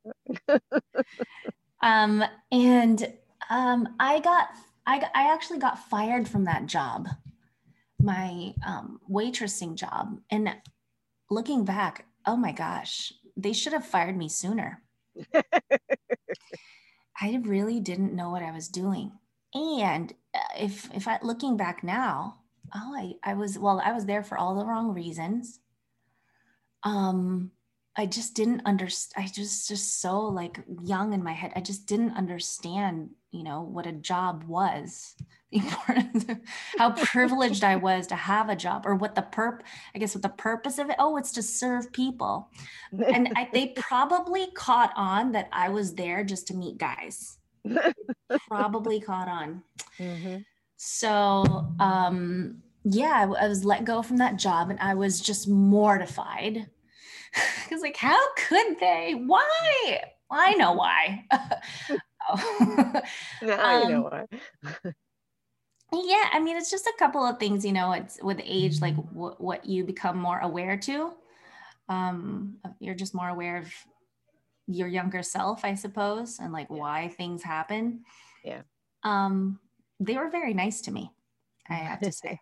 um, 1.82 2.24
and 2.52 3.14
um, 3.50 3.96
I 4.00 4.20
got, 4.20 4.50
I, 4.86 5.00
I 5.16 5.34
actually 5.34 5.60
got 5.60 5.90
fired 5.90 6.28
from 6.28 6.46
that 6.46 6.68
job 6.68 7.08
my 8.08 8.54
um, 8.66 9.00
waitressing 9.12 9.76
job. 9.76 10.18
And 10.32 10.56
looking 11.30 11.66
back, 11.66 12.06
oh 12.26 12.38
my 12.38 12.54
gosh, 12.54 13.12
they 13.36 13.52
should 13.54 13.74
have 13.74 13.86
fired 13.86 14.18
me 14.18 14.30
sooner. 14.30 14.82
I 17.22 17.42
really 17.44 17.82
didn't 17.82 18.16
know 18.16 18.30
what 18.30 18.44
I 18.44 18.52
was 18.52 18.70
doing. 18.70 19.12
And 19.54 20.14
uh, 20.34 20.40
if 20.58 20.90
if 20.94 21.08
I 21.08 21.20
looking 21.22 21.58
back 21.58 21.84
now, 21.84 22.38
oh, 22.74 22.96
I, 22.96 23.32
I 23.32 23.34
was 23.34 23.60
well, 23.60 23.82
I 23.84 23.92
was 23.92 24.06
there 24.06 24.24
for 24.24 24.38
all 24.38 24.56
the 24.56 24.66
wrong 24.66 24.94
reasons. 24.94 25.60
Um, 26.84 27.52
I 27.98 28.06
just 28.06 28.36
didn't 28.36 28.62
understand. 28.66 29.26
I 29.26 29.30
just 29.30 29.68
just 29.68 30.00
so 30.00 30.20
like 30.20 30.60
young 30.84 31.14
in 31.14 31.24
my 31.24 31.34
head. 31.34 31.52
I 31.56 31.62
just 31.62 31.88
didn't 31.88 32.16
understand, 32.16 33.10
you 33.32 33.44
know, 33.44 33.62
what 33.62 33.88
a 33.88 33.92
job 33.92 34.44
was 34.44 35.16
how 36.78 36.92
privileged 36.92 37.64
I 37.64 37.78
was 37.78 38.08
to 38.08 38.16
have 38.16 38.50
a 38.50 38.56
job 38.56 38.86
or 38.86 38.96
what 38.96 39.16
the 39.16 39.22
perp 39.22 39.62
I 39.96 40.00
guess 40.00 40.14
what 40.14 40.22
the 40.22 40.30
purpose 40.30 40.78
of 40.78 40.90
it 40.90 40.98
oh 41.00 41.16
it's 41.16 41.32
to 41.34 41.42
serve 41.42 41.92
people 41.94 42.50
and 42.92 43.32
I, 43.36 43.50
they 43.54 43.68
probably 43.68 44.48
caught 44.54 44.92
on 44.96 45.32
that 45.32 45.48
I 45.54 45.70
was 45.70 45.96
there 45.96 46.26
just 46.26 46.48
to 46.48 46.54
meet 46.54 46.78
guys 46.78 47.38
probably 48.50 49.00
caught 49.00 49.30
on 49.30 49.64
mm-hmm. 49.98 50.40
so 50.76 51.66
um 51.80 52.62
yeah 52.84 53.26
I, 53.26 53.46
I 53.46 53.48
was 53.48 53.64
let 53.64 53.86
go 53.86 54.02
from 54.02 54.18
that 54.18 54.36
job 54.36 54.70
and 54.70 54.80
I 54.82 54.96
was 54.96 55.22
just 55.22 55.48
mortified 55.48 56.68
because 57.64 57.82
like 57.82 57.98
how 57.98 58.20
could 58.36 58.80
they 58.80 59.14
why 59.26 60.02
I 60.32 60.54
know 60.56 60.74
why 60.74 61.26
oh. 62.30 63.02
now 63.42 63.76
um, 63.76 63.84
you 63.84 63.96
know 63.96 64.02
why 64.02 64.26
yeah, 65.94 66.30
I 66.34 66.40
mean, 66.40 66.58
it's 66.58 66.70
just 66.70 66.86
a 66.86 66.94
couple 67.00 67.26
of 67.26 67.40
things, 67.40 67.66
you 67.66 67.72
know, 67.72 67.94
it's 67.94 68.22
with 68.22 68.42
age, 68.44 68.82
like 68.82 68.96
w- 68.96 69.36
what 69.38 69.66
you 69.66 69.86
become 69.86 70.18
more 70.18 70.40
aware 70.40 70.78
to. 70.78 71.14
Um, 71.88 72.58
you're 72.80 72.96
just 72.96 73.16
more 73.16 73.30
aware 73.30 73.58
of 73.58 73.72
your 74.68 74.90
younger 74.90 75.24
self, 75.24 75.64
I 75.64 75.76
suppose, 75.76 76.40
and 76.40 76.52
like 76.52 76.70
why 76.70 77.08
things 77.08 77.42
happen. 77.42 78.04
Yeah. 78.44 78.64
Um, 79.04 79.60
they 80.00 80.18
were 80.18 80.30
very 80.30 80.54
nice 80.54 80.82
to 80.82 80.92
me, 80.92 81.12
I 81.70 81.76
have 81.76 82.02
to 82.02 82.12
say. 82.12 82.40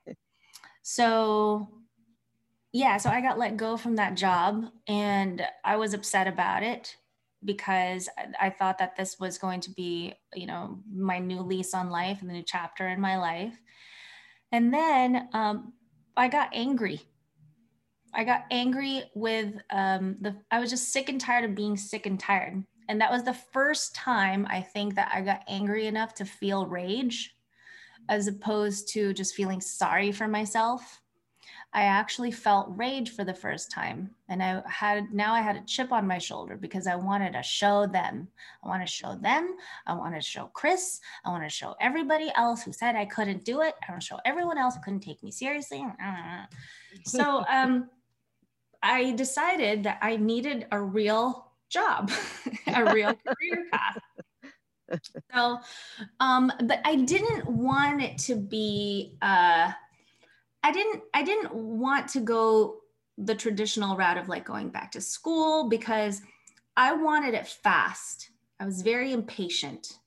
so, 0.82 1.70
yeah, 2.76 2.98
so 2.98 3.10
I 3.10 3.22
got 3.22 3.40
let 3.40 3.56
go 3.56 3.78
from 3.78 3.96
that 3.96 4.18
job 4.18 4.66
and 4.86 5.42
I 5.64 5.78
was 5.78 5.94
upset 5.94 6.28
about 6.28 6.62
it 6.62 6.94
because 7.46 8.10
I 8.38 8.50
thought 8.50 8.80
that 8.80 8.98
this 8.98 9.18
was 9.18 9.38
going 9.38 9.62
to 9.62 9.72
be, 9.72 10.14
you 10.34 10.46
know, 10.46 10.80
my 10.94 11.18
new 11.18 11.40
lease 11.40 11.74
on 11.74 11.90
life 11.90 12.20
and 12.20 12.30
the 12.30 12.34
new 12.34 12.44
chapter 12.44 12.90
in 12.90 13.00
my 13.00 13.18
life. 13.18 13.58
And 14.52 14.74
then 14.74 15.30
um, 15.32 15.72
I 16.18 16.28
got 16.28 16.50
angry. 16.52 17.00
I 18.14 18.26
got 18.26 18.44
angry 18.52 19.04
with 19.16 19.54
um, 19.70 20.18
the, 20.20 20.36
I 20.52 20.60
was 20.60 20.70
just 20.70 20.92
sick 20.92 21.08
and 21.08 21.22
tired 21.22 21.46
of 21.46 21.56
being 21.56 21.78
sick 21.78 22.06
and 22.06 22.20
tired. 22.20 22.62
And 22.90 23.00
that 23.00 23.12
was 23.12 23.24
the 23.24 23.38
first 23.54 23.96
time 23.96 24.46
I 24.50 24.60
think 24.60 24.96
that 24.96 25.12
I 25.14 25.22
got 25.22 25.46
angry 25.48 25.88
enough 25.88 26.14
to 26.16 26.26
feel 26.26 26.66
rage 26.66 27.34
as 28.10 28.28
opposed 28.28 28.90
to 28.90 29.14
just 29.14 29.34
feeling 29.34 29.62
sorry 29.62 30.12
for 30.12 30.28
myself. 30.28 31.00
I 31.76 31.84
actually 31.84 32.32
felt 32.32 32.68
rage 32.70 33.12
for 33.12 33.26
the 33.26 33.34
first 33.34 33.70
time. 33.70 34.10
And 34.30 34.42
I 34.42 34.64
had 34.66 35.14
now 35.14 35.34
I 35.34 35.42
had 35.42 35.58
a 35.58 35.66
chip 35.66 35.92
on 35.92 36.08
my 36.08 36.18
shoulder 36.18 36.56
because 36.56 36.88
I 36.88 36.96
wanted 36.96 37.34
to 37.34 37.44
show 37.44 37.86
them. 37.86 38.30
I 38.64 38.70
want 38.70 38.82
to 38.82 38.92
show 38.92 39.16
them. 39.16 39.58
I 39.86 39.94
want 39.94 40.16
to 40.16 40.22
show 40.22 40.50
Chris. 40.54 41.02
I 41.26 41.30
want 41.32 41.44
to 41.44 41.50
show 41.50 41.76
everybody 41.82 42.32
else 42.38 42.64
who 42.64 42.72
said 42.72 42.96
I 42.96 43.04
couldn't 43.04 43.44
do 43.44 43.60
it. 43.60 43.76
I 43.86 43.92
want 43.92 44.02
to 44.02 44.08
show 44.08 44.20
everyone 44.24 44.58
else 44.58 44.76
who 44.76 44.82
couldn't 44.84 45.02
take 45.02 45.22
me 45.22 45.32
seriously. 45.32 45.86
So 47.04 47.44
um, 47.50 47.90
I 48.82 49.12
decided 49.12 49.84
that 49.84 50.00
I 50.02 50.16
needed 50.16 50.66
a 50.72 50.80
real 50.80 51.52
job, 51.70 52.10
a 52.68 52.94
real 52.94 53.14
career 53.28 53.66
path. 53.70 54.00
So, 55.34 55.60
um, 56.22 56.54
but 56.64 56.80
I 56.86 56.96
didn't 56.96 57.46
want 57.48 58.02
it 58.02 58.18
to 58.20 58.36
be 58.36 59.18
uh, 59.22 59.74
I 60.66 60.72
didn't 60.72 61.04
I 61.14 61.22
didn't 61.22 61.54
want 61.54 62.08
to 62.10 62.22
go 62.22 62.78
the 63.20 63.36
traditional 63.36 63.96
route 63.96 64.18
of 64.18 64.30
like 64.30 64.46
going 64.46 64.70
back 64.70 64.92
to 64.94 65.00
school 65.00 65.70
because 65.70 66.24
I 66.76 66.94
wanted 66.94 67.36
it 67.36 67.48
fast. 67.48 68.32
I 68.60 68.66
was 68.66 68.82
very 68.82 69.14
impatient. 69.14 70.00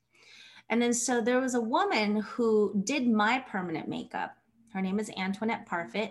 And 0.69 0.83
then 0.83 0.93
so 0.93 1.21
there 1.21 1.39
was 1.39 1.55
a 1.55 1.61
woman 1.61 2.17
who 2.17 2.83
did 2.85 3.07
my 3.07 3.39
permanent 3.49 3.87
makeup. 3.87 4.35
Her 4.73 4.83
name 4.83 4.99
is 4.99 5.13
Antoinette 5.17 5.69
Parfit. 5.69 6.11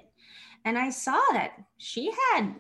And 0.63 0.77
I 0.77 0.92
saw 0.92 1.22
that 1.34 1.51
she 1.75 2.10
had 2.32 2.56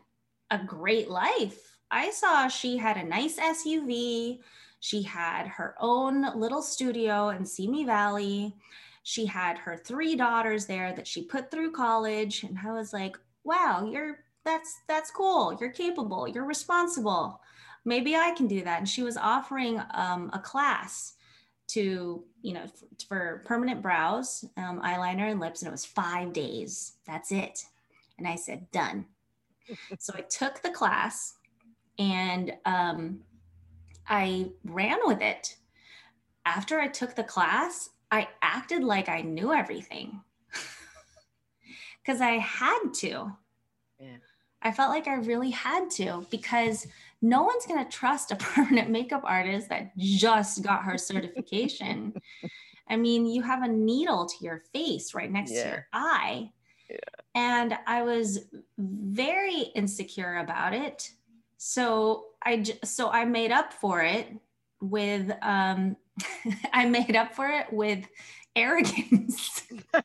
a 0.51 0.59
great 0.59 1.09
life. 1.09 1.77
I 1.89 2.11
saw 2.11 2.49
she 2.49 2.75
had 2.75 2.97
a 2.97 3.03
nice 3.05 3.39
SUV. 3.39 4.39
She 4.81 5.03
had 5.03 5.47
her 5.47 5.73
own 5.79 6.37
little 6.37 6.61
studio 6.61 7.29
in 7.29 7.45
Simi 7.45 7.85
Valley 7.85 8.57
she 9.07 9.25
had 9.25 9.57
her 9.57 9.77
three 9.77 10.15
daughters 10.15 10.65
there 10.65 10.93
that 10.93 11.07
she 11.07 11.23
put 11.23 11.49
through 11.49 11.71
college 11.71 12.43
and 12.43 12.57
i 12.65 12.71
was 12.71 12.91
like 12.93 13.17
wow 13.43 13.87
you're 13.89 14.19
that's 14.47 14.79
that's 14.87 15.11
cool. 15.11 15.55
You're 15.59 15.71
capable. 15.71 16.27
You're 16.27 16.45
responsible. 16.45 17.41
Maybe 17.85 18.15
i 18.15 18.31
can 18.31 18.47
do 18.47 18.63
that. 18.63 18.79
And 18.79 18.89
she 18.89 19.03
was 19.03 19.17
offering 19.17 19.79
um, 19.93 20.31
a 20.33 20.39
class 20.39 21.13
to 21.67 22.23
you 22.41 22.53
know 22.53 22.65
for, 22.67 22.87
for 23.07 23.43
permanent 23.45 23.81
brows 23.81 24.45
um, 24.55 24.81
eyeliner 24.81 25.29
and 25.29 25.41
lips 25.41 25.61
and 25.61 25.67
it 25.67 25.71
was 25.71 25.85
five 25.85 26.31
days. 26.31 26.93
That's 27.05 27.31
it. 27.31 27.59
And 28.17 28.27
i 28.27 28.35
said 28.35 28.71
done. 28.71 29.05
So 29.99 30.13
i 30.15 30.21
took 30.21 30.61
the 30.63 30.71
class 30.71 31.35
and 31.99 32.53
um, 32.65 33.19
i 34.07 34.49
ran 34.63 34.99
with 35.03 35.21
it. 35.21 35.57
After 36.45 36.79
i 36.79 36.87
took 36.87 37.15
the 37.15 37.23
class 37.23 37.89
I 38.11 38.27
acted 38.41 38.83
like 38.83 39.09
I 39.09 39.21
knew 39.21 39.53
everything 39.53 40.21
because 42.03 42.21
I 42.21 42.37
had 42.37 42.93
to. 42.95 43.31
Yeah. 43.99 44.17
I 44.61 44.71
felt 44.71 44.89
like 44.89 45.07
I 45.07 45.15
really 45.15 45.51
had 45.51 45.89
to 45.91 46.25
because 46.29 46.87
no 47.21 47.43
one's 47.43 47.65
going 47.65 47.83
to 47.83 47.91
trust 47.91 48.31
a 48.31 48.35
permanent 48.37 48.89
makeup 48.89 49.21
artist 49.23 49.69
that 49.69 49.97
just 49.97 50.63
got 50.63 50.83
her 50.83 50.97
certification. 50.97 52.13
I 52.89 52.95
mean, 52.95 53.25
you 53.25 53.41
have 53.41 53.63
a 53.63 53.67
needle 53.67 54.25
to 54.25 54.35
your 54.45 54.63
face 54.73 55.13
right 55.13 55.31
next 55.31 55.51
yeah. 55.51 55.63
to 55.63 55.69
your 55.69 55.87
eye. 55.91 56.51
Yeah. 56.89 56.97
And 57.35 57.77
I 57.85 58.01
was 58.03 58.45
very 58.77 59.63
insecure 59.75 60.37
about 60.37 60.73
it. 60.73 61.11
So 61.57 62.27
I 62.43 62.63
so 62.83 63.09
I 63.09 63.25
made 63.25 63.51
up 63.51 63.73
for 63.73 64.01
it 64.01 64.27
with 64.79 65.31
um 65.41 65.97
I 66.73 66.85
made 66.85 67.15
up 67.15 67.35
for 67.35 67.47
it 67.47 67.71
with 67.71 68.05
arrogance. 68.55 69.63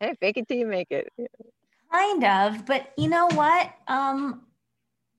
hey, 0.00 0.14
fake 0.20 0.36
it 0.36 0.48
till 0.48 0.58
you 0.58 0.66
make 0.66 0.88
it. 0.90 1.08
Kind 1.92 2.24
of, 2.24 2.66
but 2.66 2.92
you 2.98 3.08
know 3.08 3.28
what? 3.28 3.70
Um, 3.88 4.42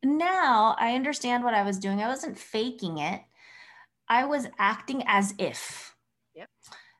now 0.03 0.75
I 0.77 0.95
understand 0.95 1.43
what 1.43 1.53
I 1.53 1.63
was 1.63 1.79
doing. 1.79 2.01
I 2.01 2.07
wasn't 2.07 2.37
faking 2.37 2.99
it. 2.99 3.21
I 4.09 4.25
was 4.25 4.47
acting 4.57 5.03
as 5.07 5.33
if. 5.37 5.95
Yep. 6.35 6.49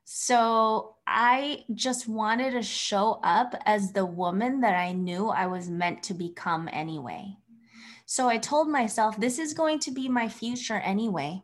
So 0.03 0.95
I 1.05 1.65
just 1.73 2.07
wanted 2.07 2.51
to 2.51 2.63
show 2.63 3.19
up 3.23 3.55
as 3.65 3.91
the 3.91 4.05
woman 4.05 4.61
that 4.61 4.75
I 4.75 4.93
knew 4.93 5.27
I 5.27 5.47
was 5.47 5.69
meant 5.69 6.03
to 6.03 6.13
become 6.13 6.69
anyway. 6.71 7.37
So 8.05 8.29
I 8.29 8.37
told 8.37 8.69
myself, 8.69 9.19
this 9.19 9.37
is 9.37 9.53
going 9.53 9.79
to 9.79 9.91
be 9.91 10.07
my 10.07 10.29
future 10.29 10.77
anyway 10.77 11.43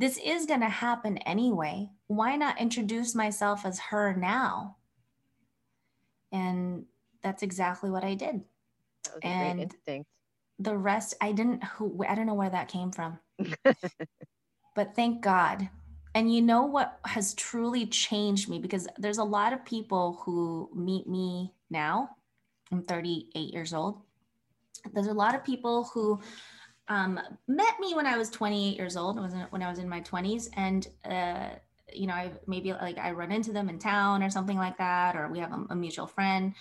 this 0.00 0.18
is 0.24 0.46
going 0.46 0.60
to 0.60 0.68
happen 0.68 1.18
anyway. 1.18 1.90
Why 2.06 2.34
not 2.34 2.58
introduce 2.58 3.14
myself 3.14 3.66
as 3.66 3.78
her 3.78 4.16
now? 4.16 4.78
And 6.32 6.86
that's 7.22 7.42
exactly 7.42 7.90
what 7.90 8.02
I 8.02 8.14
did. 8.14 8.40
and 9.22 9.74
the 10.58 10.74
rest, 10.74 11.14
I 11.20 11.32
didn't, 11.32 11.62
I 12.08 12.14
don't 12.14 12.26
know 12.26 12.34
where 12.34 12.48
that 12.48 12.68
came 12.68 12.90
from. 12.90 13.18
but 14.74 14.96
thank 14.96 15.20
God. 15.20 15.68
And 16.14 16.34
you 16.34 16.40
know 16.40 16.62
what 16.62 16.98
has 17.04 17.34
truly 17.34 17.84
changed 17.84 18.48
me 18.48 18.58
because 18.58 18.88
there's 18.96 19.18
a 19.18 19.24
lot 19.24 19.52
of 19.52 19.66
people 19.66 20.22
who 20.24 20.70
meet 20.74 21.06
me 21.08 21.52
now. 21.68 22.08
I'm 22.72 22.82
38 22.84 23.52
years 23.52 23.74
old. 23.74 24.00
There's 24.94 25.08
a 25.08 25.12
lot 25.12 25.34
of 25.34 25.44
people 25.44 25.90
who 25.92 26.20
um, 26.90 27.20
met 27.46 27.78
me 27.78 27.94
when 27.94 28.06
I 28.06 28.18
was 28.18 28.28
28 28.30 28.76
years 28.76 28.96
old. 28.96 29.16
It 29.16 29.20
was 29.20 29.32
when 29.50 29.62
I 29.62 29.70
was 29.70 29.78
in 29.78 29.88
my 29.88 30.00
20s, 30.00 30.50
and 30.56 30.86
uh, 31.04 31.50
you 31.94 32.08
know, 32.08 32.14
I 32.14 32.32
maybe 32.48 32.72
like 32.72 32.98
I 32.98 33.12
run 33.12 33.30
into 33.30 33.52
them 33.52 33.68
in 33.68 33.78
town 33.78 34.24
or 34.24 34.28
something 34.28 34.58
like 34.58 34.76
that, 34.78 35.14
or 35.14 35.28
we 35.28 35.38
have 35.38 35.52
a, 35.52 35.66
a 35.70 35.76
mutual 35.76 36.08
friend, 36.08 36.52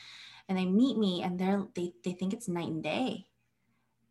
and 0.47 0.57
they 0.57 0.65
meet 0.65 0.97
me, 0.97 1.23
and 1.23 1.39
they're 1.39 1.65
they 1.73 1.93
they 2.03 2.11
think 2.11 2.33
it's 2.33 2.47
night 2.47 2.67
and 2.69 2.83
day, 2.83 3.25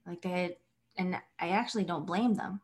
like 0.06 0.20
they, 0.20 0.58
and 0.96 1.16
I 1.38 1.50
actually 1.50 1.84
don't 1.84 2.04
blame 2.04 2.34
them. 2.34 2.60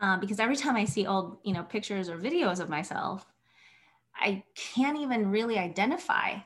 uh, 0.00 0.16
because 0.20 0.40
every 0.40 0.56
time 0.56 0.76
I 0.76 0.86
see 0.86 1.06
old, 1.06 1.36
you 1.44 1.52
know, 1.52 1.64
pictures 1.64 2.08
or 2.08 2.16
videos 2.16 2.60
of 2.60 2.70
myself, 2.70 3.26
I 4.16 4.42
can't 4.54 4.98
even 4.98 5.30
really 5.30 5.58
identify 5.58 6.38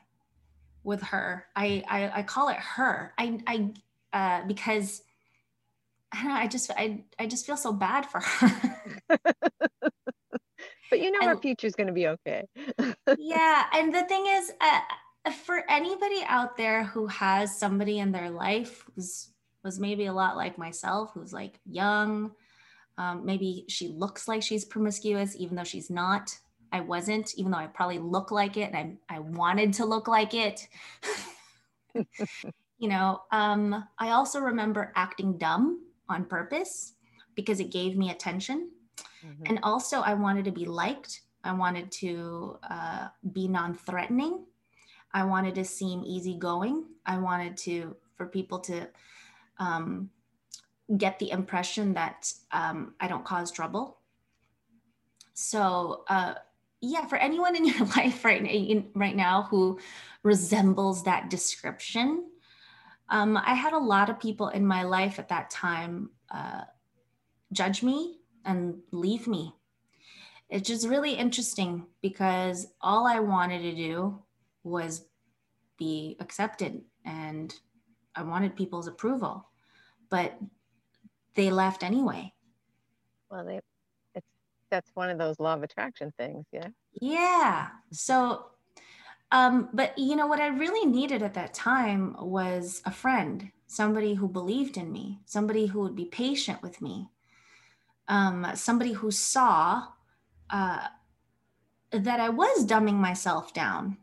with 0.83 1.01
her. 1.01 1.45
I, 1.55 1.83
I, 1.87 2.19
I 2.19 2.23
call 2.23 2.49
it 2.49 2.57
her. 2.57 3.13
I, 3.17 3.39
I 3.45 3.73
uh, 4.13 4.41
because 4.47 5.01
I 6.11 6.23
don't 6.23 6.27
know, 6.29 6.39
I 6.39 6.47
just 6.47 6.71
I 6.71 7.03
I 7.19 7.27
just 7.27 7.45
feel 7.45 7.57
so 7.57 7.73
bad 7.73 8.05
for 8.05 8.19
her. 8.21 8.81
but 10.89 10.99
you 10.99 11.11
know 11.11 11.19
and, 11.21 11.29
her 11.29 11.37
future 11.37 11.67
is 11.67 11.75
going 11.75 11.87
to 11.87 11.93
be 11.93 12.07
okay. 12.07 12.43
yeah, 13.17 13.65
and 13.73 13.93
the 13.93 14.03
thing 14.03 14.25
is, 14.27 14.51
uh, 14.61 15.31
for 15.31 15.63
anybody 15.69 16.23
out 16.27 16.57
there 16.57 16.83
who 16.83 17.07
has 17.07 17.57
somebody 17.57 17.99
in 17.99 18.11
their 18.11 18.29
life 18.29 18.85
who's 18.95 19.29
was 19.63 19.79
maybe 19.79 20.05
a 20.05 20.13
lot 20.13 20.37
like 20.37 20.57
myself, 20.57 21.11
who's 21.13 21.33
like 21.33 21.59
young, 21.65 22.31
Um, 22.97 23.25
maybe 23.25 23.65
she 23.67 23.89
looks 23.89 24.27
like 24.27 24.41
she's 24.41 24.65
promiscuous, 24.65 25.35
even 25.35 25.55
though 25.55 25.63
she's 25.63 25.89
not. 25.89 26.35
I 26.71 26.79
wasn't, 26.79 27.35
even 27.35 27.51
though 27.51 27.59
I 27.59 27.67
probably 27.67 27.99
look 27.99 28.31
like 28.31 28.57
it 28.57 28.71
and 28.73 28.97
I, 29.09 29.17
I 29.17 29.19
wanted 29.19 29.73
to 29.73 29.85
look 29.85 30.07
like 30.07 30.33
it. 30.33 30.67
you 32.77 32.87
know, 32.87 33.21
um, 33.31 33.87
I 33.97 34.11
also 34.11 34.39
remember 34.39 34.91
acting 34.95 35.37
dumb 35.37 35.81
on 36.09 36.25
purpose 36.25 36.93
because 37.35 37.59
it 37.59 37.71
gave 37.71 37.97
me 37.97 38.11
attention. 38.11 38.69
Mm-hmm. 39.25 39.43
And 39.47 39.59
also, 39.63 40.01
I 40.01 40.13
wanted 40.13 40.45
to 40.45 40.51
be 40.51 40.65
liked. 40.65 41.21
I 41.43 41.53
wanted 41.53 41.91
to 41.93 42.57
uh, 42.69 43.07
be 43.31 43.47
non 43.47 43.73
threatening. 43.73 44.45
I 45.13 45.23
wanted 45.23 45.55
to 45.55 45.65
seem 45.65 46.03
easygoing. 46.05 46.85
I 47.05 47.17
wanted 47.17 47.57
to, 47.57 47.95
for 48.15 48.27
people 48.27 48.59
to 48.59 48.87
um, 49.57 50.09
get 50.97 51.19
the 51.19 51.31
impression 51.31 51.93
that 51.93 52.31
um, 52.51 52.93
I 52.99 53.07
don't 53.07 53.25
cause 53.25 53.51
trouble. 53.51 53.97
So, 55.33 56.03
uh, 56.07 56.35
yeah, 56.81 57.05
for 57.05 57.17
anyone 57.17 57.55
in 57.55 57.65
your 57.65 57.85
life 57.97 58.23
right, 58.23 58.43
in, 58.43 58.89
right 58.93 59.15
now 59.15 59.47
who 59.49 59.79
resembles 60.23 61.03
that 61.03 61.29
description, 61.29 62.25
um, 63.09 63.37
I 63.37 63.53
had 63.53 63.73
a 63.73 63.77
lot 63.77 64.09
of 64.09 64.19
people 64.19 64.49
in 64.49 64.65
my 64.65 64.83
life 64.83 65.19
at 65.19 65.29
that 65.29 65.49
time 65.49 66.09
uh, 66.29 66.61
judge 67.51 67.83
me 67.83 68.19
and 68.45 68.79
leave 68.91 69.27
me. 69.27 69.53
It's 70.49 70.67
just 70.67 70.87
really 70.87 71.13
interesting 71.13 71.85
because 72.01 72.67
all 72.81 73.05
I 73.05 73.19
wanted 73.19 73.61
to 73.63 73.75
do 73.75 74.19
was 74.63 75.05
be 75.77 76.17
accepted 76.19 76.81
and 77.05 77.53
I 78.15 78.23
wanted 78.23 78.55
people's 78.55 78.87
approval, 78.87 79.49
but 80.09 80.37
they 81.35 81.51
left 81.51 81.83
anyway. 81.83 82.33
Well, 83.29 83.45
they, 83.45 83.59
it's 84.15 84.27
that's 84.71 84.89
one 84.95 85.09
of 85.09 85.17
those 85.17 85.39
law 85.39 85.53
of 85.53 85.63
attraction 85.63 86.13
things, 86.17 86.45
yeah. 86.51 86.69
Yeah. 86.99 87.67
So, 87.91 88.47
um, 89.31 89.69
but 89.73 89.97
you 89.97 90.15
know 90.15 90.27
what 90.27 90.39
I 90.39 90.47
really 90.47 90.89
needed 90.89 91.21
at 91.21 91.33
that 91.33 91.53
time 91.53 92.15
was 92.19 92.81
a 92.85 92.91
friend, 92.91 93.51
somebody 93.67 94.13
who 94.13 94.27
believed 94.27 94.77
in 94.77 94.91
me, 94.91 95.19
somebody 95.25 95.65
who 95.65 95.81
would 95.81 95.95
be 95.95 96.05
patient 96.05 96.61
with 96.61 96.81
me, 96.81 97.09
um, 98.07 98.47
somebody 98.55 98.93
who 98.93 99.11
saw 99.11 99.83
uh, 100.49 100.87
that 101.91 102.19
I 102.19 102.29
was 102.29 102.65
dumbing 102.65 102.95
myself 102.95 103.53
down. 103.53 103.97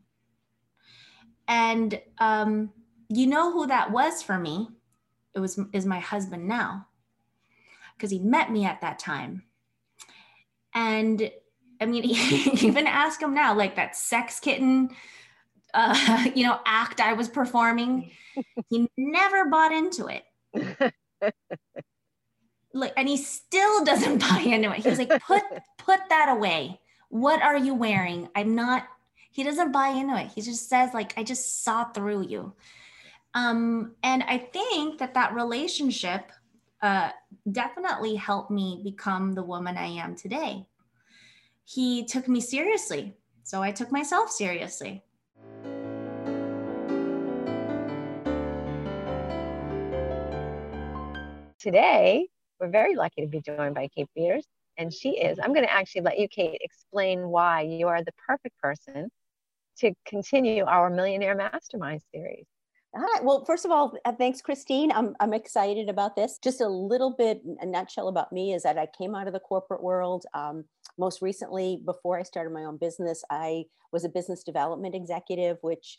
And 1.49 2.01
um, 2.19 2.73
you 3.09 3.27
know 3.27 3.53
who 3.53 3.67
that 3.67 3.91
was 3.91 4.23
for 4.23 4.39
me? 4.39 4.69
It 5.35 5.41
was 5.41 5.59
is 5.73 5.85
my 5.87 5.99
husband 5.99 6.47
now, 6.47 6.87
because 7.97 8.11
he 8.11 8.19
met 8.19 8.53
me 8.53 8.65
at 8.65 8.81
that 8.83 8.99
time. 8.99 9.45
And 10.75 11.31
I 11.81 11.87
mean, 11.87 12.05
even 12.05 12.87
ask 12.87 13.21
him 13.21 13.35
now, 13.35 13.55
like 13.55 13.77
that 13.77 13.97
sex 13.97 14.41
kitten, 14.41 14.91
uh, 15.73 16.25
you 16.35 16.45
know, 16.45 16.59
act 16.65 17.01
I 17.01 17.13
was 17.15 17.29
performing. 17.29 18.11
he 18.69 18.89
never 18.97 19.47
bought 19.47 19.73
into 19.73 20.07
it. 20.07 20.25
like 22.73 22.93
and 22.97 23.09
he 23.09 23.17
still 23.17 23.85
doesn't 23.85 24.19
buy 24.19 24.41
into 24.45 24.73
it. 24.73 24.85
He's 24.85 24.99
like 24.99 25.23
put 25.23 25.43
put 25.79 26.01
that 26.09 26.29
away. 26.29 26.81
What 27.09 27.43
are 27.43 27.57
you 27.57 27.75
wearing? 27.75 28.29
I'm 28.35 28.55
not 28.55 28.87
he 29.31 29.43
doesn't 29.43 29.73
buy 29.73 29.89
into 29.89 30.17
it. 30.17 30.31
He 30.35 30.43
just 30.43 30.69
says 30.69 30.95
like 30.95 31.15
i 31.17 31.23
just 31.23 31.65
saw 31.65 31.85
through 31.85 32.27
you. 32.27 32.55
Um 33.35 33.95
and 34.03 34.23
i 34.25 34.39
think 34.39 34.99
that 34.99 35.15
that 35.15 35.35
relationship 35.35 36.31
uh 36.83 37.11
definitely 37.51 38.15
helped 38.17 38.51
me 38.51 38.81
become 38.85 39.33
the 39.33 39.43
woman 39.43 39.77
i 39.77 39.87
am 39.87 40.15
today 40.15 40.67
he 41.65 42.05
took 42.05 42.29
me 42.29 42.41
seriously 42.41 43.17
so 43.43 43.63
i 43.63 43.71
took 43.71 43.91
myself 43.91 44.31
seriously 44.31 45.03
today 51.59 52.29
we're 52.61 52.71
very 52.71 52.95
lucky 52.95 53.23
to 53.23 53.29
be 53.29 53.41
joined 53.41 53.75
by 53.75 53.89
Kate 53.89 54.09
Peters, 54.17 54.47
and 54.79 54.93
she 54.93 55.11
is. 55.11 55.39
I'm 55.39 55.53
going 55.53 55.67
to 55.67 55.73
actually 55.73 56.03
let 56.03 56.19
you, 56.19 56.29
Kate, 56.29 56.59
explain 56.61 57.29
why 57.29 57.63
you 57.63 57.89
are 57.89 58.03
the 58.03 58.13
perfect 58.27 58.59
person 58.59 59.11
to 59.79 59.93
continue 60.07 60.65
our 60.65 60.89
Millionaire 60.89 61.35
Mastermind 61.35 62.01
series. 62.15 62.47
Hi. 62.97 63.21
Well, 63.23 63.45
first 63.45 63.65
of 63.65 63.73
all, 63.73 63.97
uh, 64.05 64.13
thanks, 64.13 64.41
Christine. 64.41 64.93
I'm, 64.93 65.17
I'm 65.19 65.35
excited 65.35 65.89
about 65.89 66.15
this. 66.15 66.39
Just 66.39 66.61
a 66.61 66.69
little 66.69 67.11
bit, 67.11 67.43
a 67.61 67.67
nutshell 67.67 68.07
about 68.07 68.33
me 68.33 68.53
is 68.55 68.63
that 68.63 68.79
I 68.79 68.87
came 68.87 69.17
out 69.17 69.27
of 69.27 69.33
the 69.33 69.41
corporate 69.41 69.83
world. 69.83 70.27
Um, 70.33 70.65
most 70.97 71.21
recently, 71.21 71.81
before 71.85 72.21
I 72.21 72.23
started 72.23 72.53
my 72.53 72.65
own 72.65 72.77
business, 72.77 73.25
I 73.31 73.65
was 73.93 74.05
a 74.05 74.09
business 74.09 74.45
development 74.45 74.95
executive, 74.95 75.59
which 75.63 75.99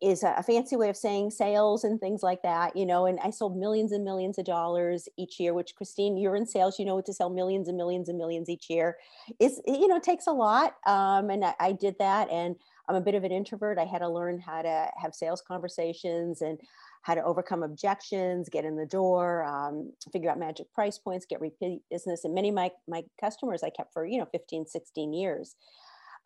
is 0.00 0.22
a 0.22 0.42
fancy 0.42 0.76
way 0.76 0.88
of 0.88 0.96
saying 0.96 1.30
sales 1.30 1.84
and 1.84 2.00
things 2.00 2.22
like 2.22 2.42
that, 2.42 2.74
you 2.74 2.86
know, 2.86 3.04
and 3.04 3.18
I 3.22 3.30
sold 3.30 3.56
millions 3.56 3.92
and 3.92 4.02
millions 4.02 4.38
of 4.38 4.46
dollars 4.46 5.08
each 5.18 5.38
year, 5.38 5.52
which 5.52 5.74
Christine, 5.74 6.16
you're 6.16 6.36
in 6.36 6.46
sales, 6.46 6.78
you 6.78 6.86
know, 6.86 6.94
what 6.94 7.04
to 7.06 7.12
sell 7.12 7.28
millions 7.28 7.68
and 7.68 7.76
millions 7.76 8.08
and 8.08 8.16
millions 8.16 8.48
each 8.48 8.70
year 8.70 8.96
is, 9.38 9.60
you 9.66 9.86
know, 9.86 10.00
takes 10.00 10.26
a 10.26 10.32
lot. 10.32 10.76
Um, 10.86 11.28
and 11.28 11.44
I, 11.44 11.54
I 11.60 11.72
did 11.72 11.96
that. 11.98 12.30
And 12.30 12.56
I'm 12.88 12.96
a 12.96 13.00
bit 13.00 13.14
of 13.14 13.24
an 13.24 13.32
introvert. 13.32 13.78
I 13.78 13.84
had 13.84 13.98
to 13.98 14.08
learn 14.08 14.38
how 14.38 14.62
to 14.62 14.90
have 14.96 15.14
sales 15.14 15.42
conversations 15.46 16.40
and 16.40 16.58
how 17.02 17.14
to 17.14 17.22
overcome 17.22 17.62
objections, 17.62 18.48
get 18.48 18.64
in 18.64 18.76
the 18.76 18.86
door, 18.86 19.44
um, 19.44 19.92
figure 20.12 20.30
out 20.30 20.38
magic 20.38 20.72
price 20.72 20.98
points, 20.98 21.26
get 21.26 21.40
repeat 21.40 21.82
business. 21.90 22.24
And 22.24 22.34
many 22.34 22.48
of 22.48 22.54
my, 22.54 22.70
my 22.88 23.02
customers 23.20 23.62
I 23.62 23.68
kept 23.68 23.92
for, 23.92 24.06
you 24.06 24.18
know, 24.18 24.26
15, 24.32 24.66
16 24.66 25.12
years. 25.12 25.56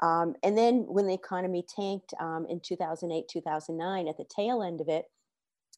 Um, 0.01 0.35
and 0.43 0.57
then 0.57 0.85
when 0.87 1.07
the 1.07 1.15
economy 1.15 1.65
tanked 1.75 2.15
um, 2.21 2.47
in 2.49 2.61
2008, 2.61 3.29
2009, 3.29 4.09
at 4.09 4.17
the 4.17 4.25
tail 4.25 4.63
end 4.63 4.81
of 4.81 4.89
it, 4.89 5.07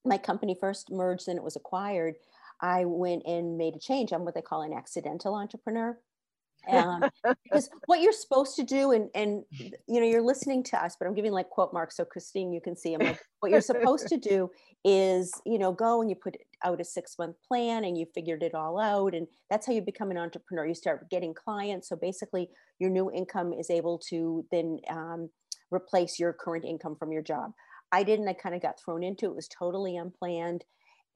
my 0.04 0.18
company 0.18 0.56
first 0.58 0.90
merged 0.90 1.28
and 1.28 1.38
it 1.38 1.44
was 1.44 1.56
acquired. 1.56 2.14
I 2.60 2.84
went 2.84 3.22
and 3.26 3.56
made 3.56 3.76
a 3.76 3.78
change. 3.78 4.12
I'm 4.12 4.24
what 4.24 4.34
they 4.34 4.42
call 4.42 4.62
an 4.62 4.72
accidental 4.72 5.34
entrepreneur 5.34 5.98
um, 6.68 7.04
because 7.44 7.70
what 7.86 8.00
you're 8.00 8.12
supposed 8.12 8.56
to 8.56 8.62
do 8.62 8.92
and 8.92 9.08
and 9.14 9.44
you 9.52 10.00
know 10.00 10.06
you're 10.06 10.22
listening 10.22 10.62
to 10.62 10.82
us 10.82 10.96
but 10.98 11.06
i'm 11.06 11.14
giving 11.14 11.32
like 11.32 11.48
quote 11.48 11.72
marks 11.72 11.96
so 11.96 12.04
christine 12.04 12.52
you 12.52 12.60
can 12.60 12.76
see. 12.76 12.94
I'm 12.94 13.00
like 13.00 13.20
what 13.40 13.50
you're 13.52 13.60
supposed 13.60 14.08
to 14.08 14.16
do 14.16 14.50
is 14.84 15.32
you 15.44 15.58
know 15.58 15.72
go 15.72 16.00
and 16.00 16.10
you 16.10 16.16
put 16.16 16.36
out 16.64 16.80
a 16.80 16.84
six 16.84 17.16
month 17.18 17.36
plan 17.46 17.84
and 17.84 17.96
you 17.96 18.06
figured 18.14 18.42
it 18.42 18.54
all 18.54 18.78
out 18.78 19.14
and 19.14 19.26
that's 19.48 19.66
how 19.66 19.72
you 19.72 19.82
become 19.82 20.10
an 20.10 20.18
entrepreneur. 20.18 20.66
You 20.66 20.74
start 20.74 21.10
getting 21.10 21.34
clients. 21.34 21.88
So 21.88 21.96
basically 21.96 22.48
your 22.78 22.90
new 22.90 23.10
income 23.10 23.52
is 23.52 23.70
able 23.70 23.98
to 24.10 24.44
then 24.50 24.78
um, 24.88 25.30
replace 25.70 26.18
your 26.18 26.32
current 26.32 26.64
income 26.64 26.96
from 26.96 27.12
your 27.12 27.22
job. 27.22 27.52
I 27.92 28.02
didn't 28.04 28.28
i 28.28 28.32
kind 28.32 28.54
of 28.54 28.62
got 28.62 28.80
thrown 28.80 29.02
into 29.02 29.26
it, 29.26 29.30
it 29.30 29.36
was 29.36 29.48
totally 29.48 29.96
unplanned 29.96 30.64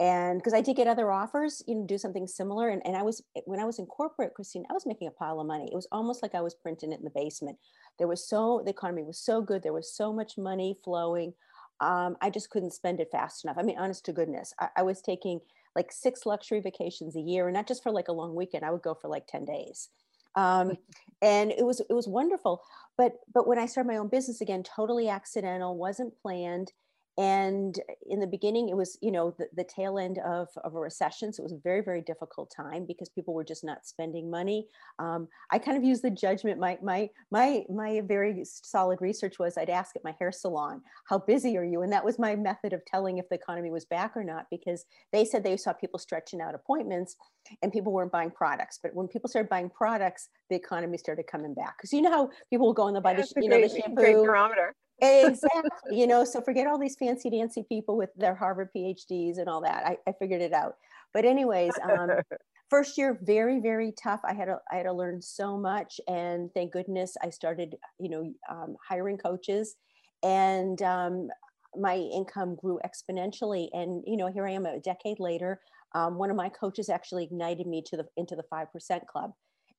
and 0.00 0.38
because 0.38 0.54
I 0.54 0.61
did 0.61 0.76
get 0.76 0.88
other 0.88 1.12
offers, 1.12 1.62
you 1.68 1.76
know, 1.76 1.87
do 1.87 1.98
something 1.98 2.26
similar. 2.26 2.70
And, 2.70 2.83
and 2.85 2.96
I 2.96 3.02
was, 3.02 3.22
when 3.44 3.61
I 3.61 3.64
was 3.64 3.78
in 3.78 3.87
corporate, 3.87 4.35
Christine, 4.35 4.64
I 4.68 4.72
was 4.72 4.87
making 4.87 5.07
a 5.07 5.12
pile 5.12 5.40
of 5.40 5.46
money. 5.46 5.68
It 5.70 5.74
was 5.74 5.87
almost 5.92 6.20
like 6.20 6.35
I 6.35 6.40
was 6.40 6.54
printing 6.54 6.92
it 6.92 6.98
in 6.98 7.04
the 7.04 7.11
basement. 7.11 7.57
There 7.98 8.09
was 8.09 8.28
so, 8.28 8.62
the 8.64 8.72
economy 8.72 9.04
was 9.04 9.20
so 9.20 9.40
good. 9.40 9.62
There 9.62 9.72
was 9.72 9.94
so 9.94 10.12
much 10.12 10.37
money 10.37 10.76
flowing. 10.83 11.33
Um, 11.80 12.16
I 12.20 12.30
just 12.30 12.50
couldn't 12.50 12.72
spend 12.72 12.98
it 12.98 13.11
fast 13.12 13.44
enough. 13.44 13.57
I 13.57 13.62
mean, 13.62 13.78
honest 13.78 14.04
to 14.07 14.12
goodness, 14.12 14.52
I, 14.59 14.68
I 14.78 14.83
was 14.83 15.00
taking 15.00 15.40
like 15.76 15.92
six 15.92 16.26
luxury 16.26 16.61
vacations 16.61 17.14
a 17.14 17.20
year 17.20 17.46
and 17.46 17.54
not 17.54 17.68
just 17.68 17.83
for 17.83 17.92
like 17.92 18.09
a 18.09 18.12
long 18.12 18.35
weekend. 18.35 18.64
I 18.64 18.70
would 18.72 18.83
go 18.83 18.94
for 18.94 19.09
like 19.09 19.28
10 19.28 19.44
days. 19.44 19.90
Um, 20.35 20.76
and 21.22 21.52
it 21.52 21.64
was, 21.64 21.80
it 21.80 21.92
was 21.92 22.09
wonderful. 22.09 22.62
But, 22.98 23.12
but 23.33 23.46
when 23.46 23.61
I 23.61 23.66
started 23.66 23.92
my 23.92 23.98
own 23.98 24.09
business 24.09 24.40
again, 24.40 24.64
totally 24.64 25.09
accidental, 25.09 25.76
wasn't 25.76 26.20
planned 26.20 26.72
and 27.16 27.81
in 28.09 28.20
the 28.20 28.27
beginning 28.27 28.68
it 28.68 28.77
was 28.77 28.98
you 29.00 29.12
know 29.12 29.35
the, 29.38 29.46
the 29.57 29.64
tail 29.64 29.98
end 29.98 30.18
of, 30.24 30.48
of 30.64 30.74
a 30.74 30.81
recession 30.81 31.33
so 31.33 31.42
it 31.42 31.44
was 31.44 31.53
a 31.53 31.59
very 31.62 31.81
very 31.81 32.03
difficult 32.03 32.53
time 32.55 32.85
because 32.87 33.09
people 33.09 33.35
were 33.35 33.44
just 33.44 33.64
not 33.64 33.87
spending 33.87 34.31
money. 34.31 34.66
Um, 34.98 35.29
i 35.50 35.59
kind 35.59 35.77
of 35.77 35.85
used 35.85 36.03
the 36.03 36.11
judgment 36.11 36.59
my 36.59 36.79
my 36.83 37.09
my 37.31 37.64
my 37.68 38.00
very 38.05 38.44
solid 38.44 39.00
research 39.00 39.38
was 39.38 39.57
i'd 39.59 39.70
ask 39.70 39.96
at 39.96 40.05
my 40.05 40.14
hair 40.18 40.33
salon 40.33 40.81
how 41.09 41.18
busy 41.18 41.57
are 41.57 41.64
you? 41.64 41.83
And 41.83 41.92
that 41.92 42.05
was 42.05 42.18
my 42.18 42.37
method 42.37 42.72
of 42.72 42.85
telling 42.85 43.18
if 43.18 43.29
the 43.29 43.35
economy 43.35 43.70
was 43.70 43.85
back 43.85 44.16
or 44.16 44.24
not 44.24 44.46
because 44.50 44.85
they 45.12 45.24
said 45.24 45.44
they 45.44 45.57
saw 45.57 45.72
people 45.72 45.98
stretching 45.98 46.40
out 46.40 46.55
appointments 46.55 47.16
and 47.62 47.72
people 47.72 47.92
weren't 47.92 48.12
buying 48.12 48.31
products. 48.31 48.79
But 48.83 48.94
when 48.94 49.09
people 49.09 49.29
started 49.29 49.48
buying 49.48 49.70
products 49.70 50.29
the 50.50 50.57
economy 50.57 50.98
started 50.98 51.27
coming 51.27 51.55
back. 51.55 51.77
Because 51.79 51.92
you 51.92 52.03
know 52.03 52.11
how 52.11 52.31
people 52.50 52.66
will 52.66 52.74
go 52.74 52.87
and 52.87 52.94
they'll 52.94 53.03
buy 53.03 53.12
yeah, 53.12 53.22
the, 53.22 53.42
you 53.42 53.48
great, 53.48 53.62
know, 53.62 53.68
the 53.68 53.81
shampoo 53.81 53.94
great 53.94 54.14
barometer 54.14 54.74
exactly 55.00 55.70
you 55.90 56.07
know 56.07 56.24
so 56.24 56.40
forget 56.40 56.66
all 56.66 56.78
these 56.78 56.96
fancy 56.96 57.28
dancy 57.28 57.64
people 57.68 57.96
with 57.96 58.11
their 58.16 58.35
harvard 58.35 58.68
phds 58.76 59.38
and 59.38 59.48
all 59.48 59.61
that 59.61 59.85
i, 59.87 59.96
I 60.09 60.12
figured 60.18 60.40
it 60.40 60.52
out. 60.52 60.76
But 61.12 61.24
anyways 61.24 61.72
um, 61.83 62.11
first 62.70 62.96
year 62.96 63.18
very 63.22 63.61
very 63.61 63.92
tough 64.00 64.20
i 64.24 64.33
had 64.33 64.46
to 64.46 64.59
i 64.70 64.76
had 64.76 64.85
to 64.85 64.92
learn 64.92 65.20
so 65.20 65.57
much 65.59 66.00
and 66.09 66.50
thank 66.54 66.72
goodness 66.72 67.16
i 67.22 67.30
started 67.30 67.76
you 67.98 68.09
know 68.09 68.33
um, 68.50 68.76
hiring 68.88 69.18
coaches 69.18 69.76
and 70.22 70.80
um, 70.83 71.28
my 71.76 71.96
income 71.96 72.54
grew 72.57 72.78
exponentially 72.87 73.68
and 73.72 74.02
you 74.07 74.16
know 74.16 74.28
here 74.28 74.46
i 74.46 74.52
am 74.52 74.66
a 74.66 74.80
decade 74.80 75.18
later 75.20 75.61
Um, 75.94 76.18
one 76.18 76.30
of 76.30 76.37
my 76.37 76.48
coaches 76.48 76.88
actually 76.88 77.24
ignited 77.24 77.66
me 77.66 77.83
to 77.87 77.96
the 77.96 78.07
into 78.16 78.35
the 78.37 78.42
five 78.50 78.72
percent 78.72 79.07
club, 79.07 79.33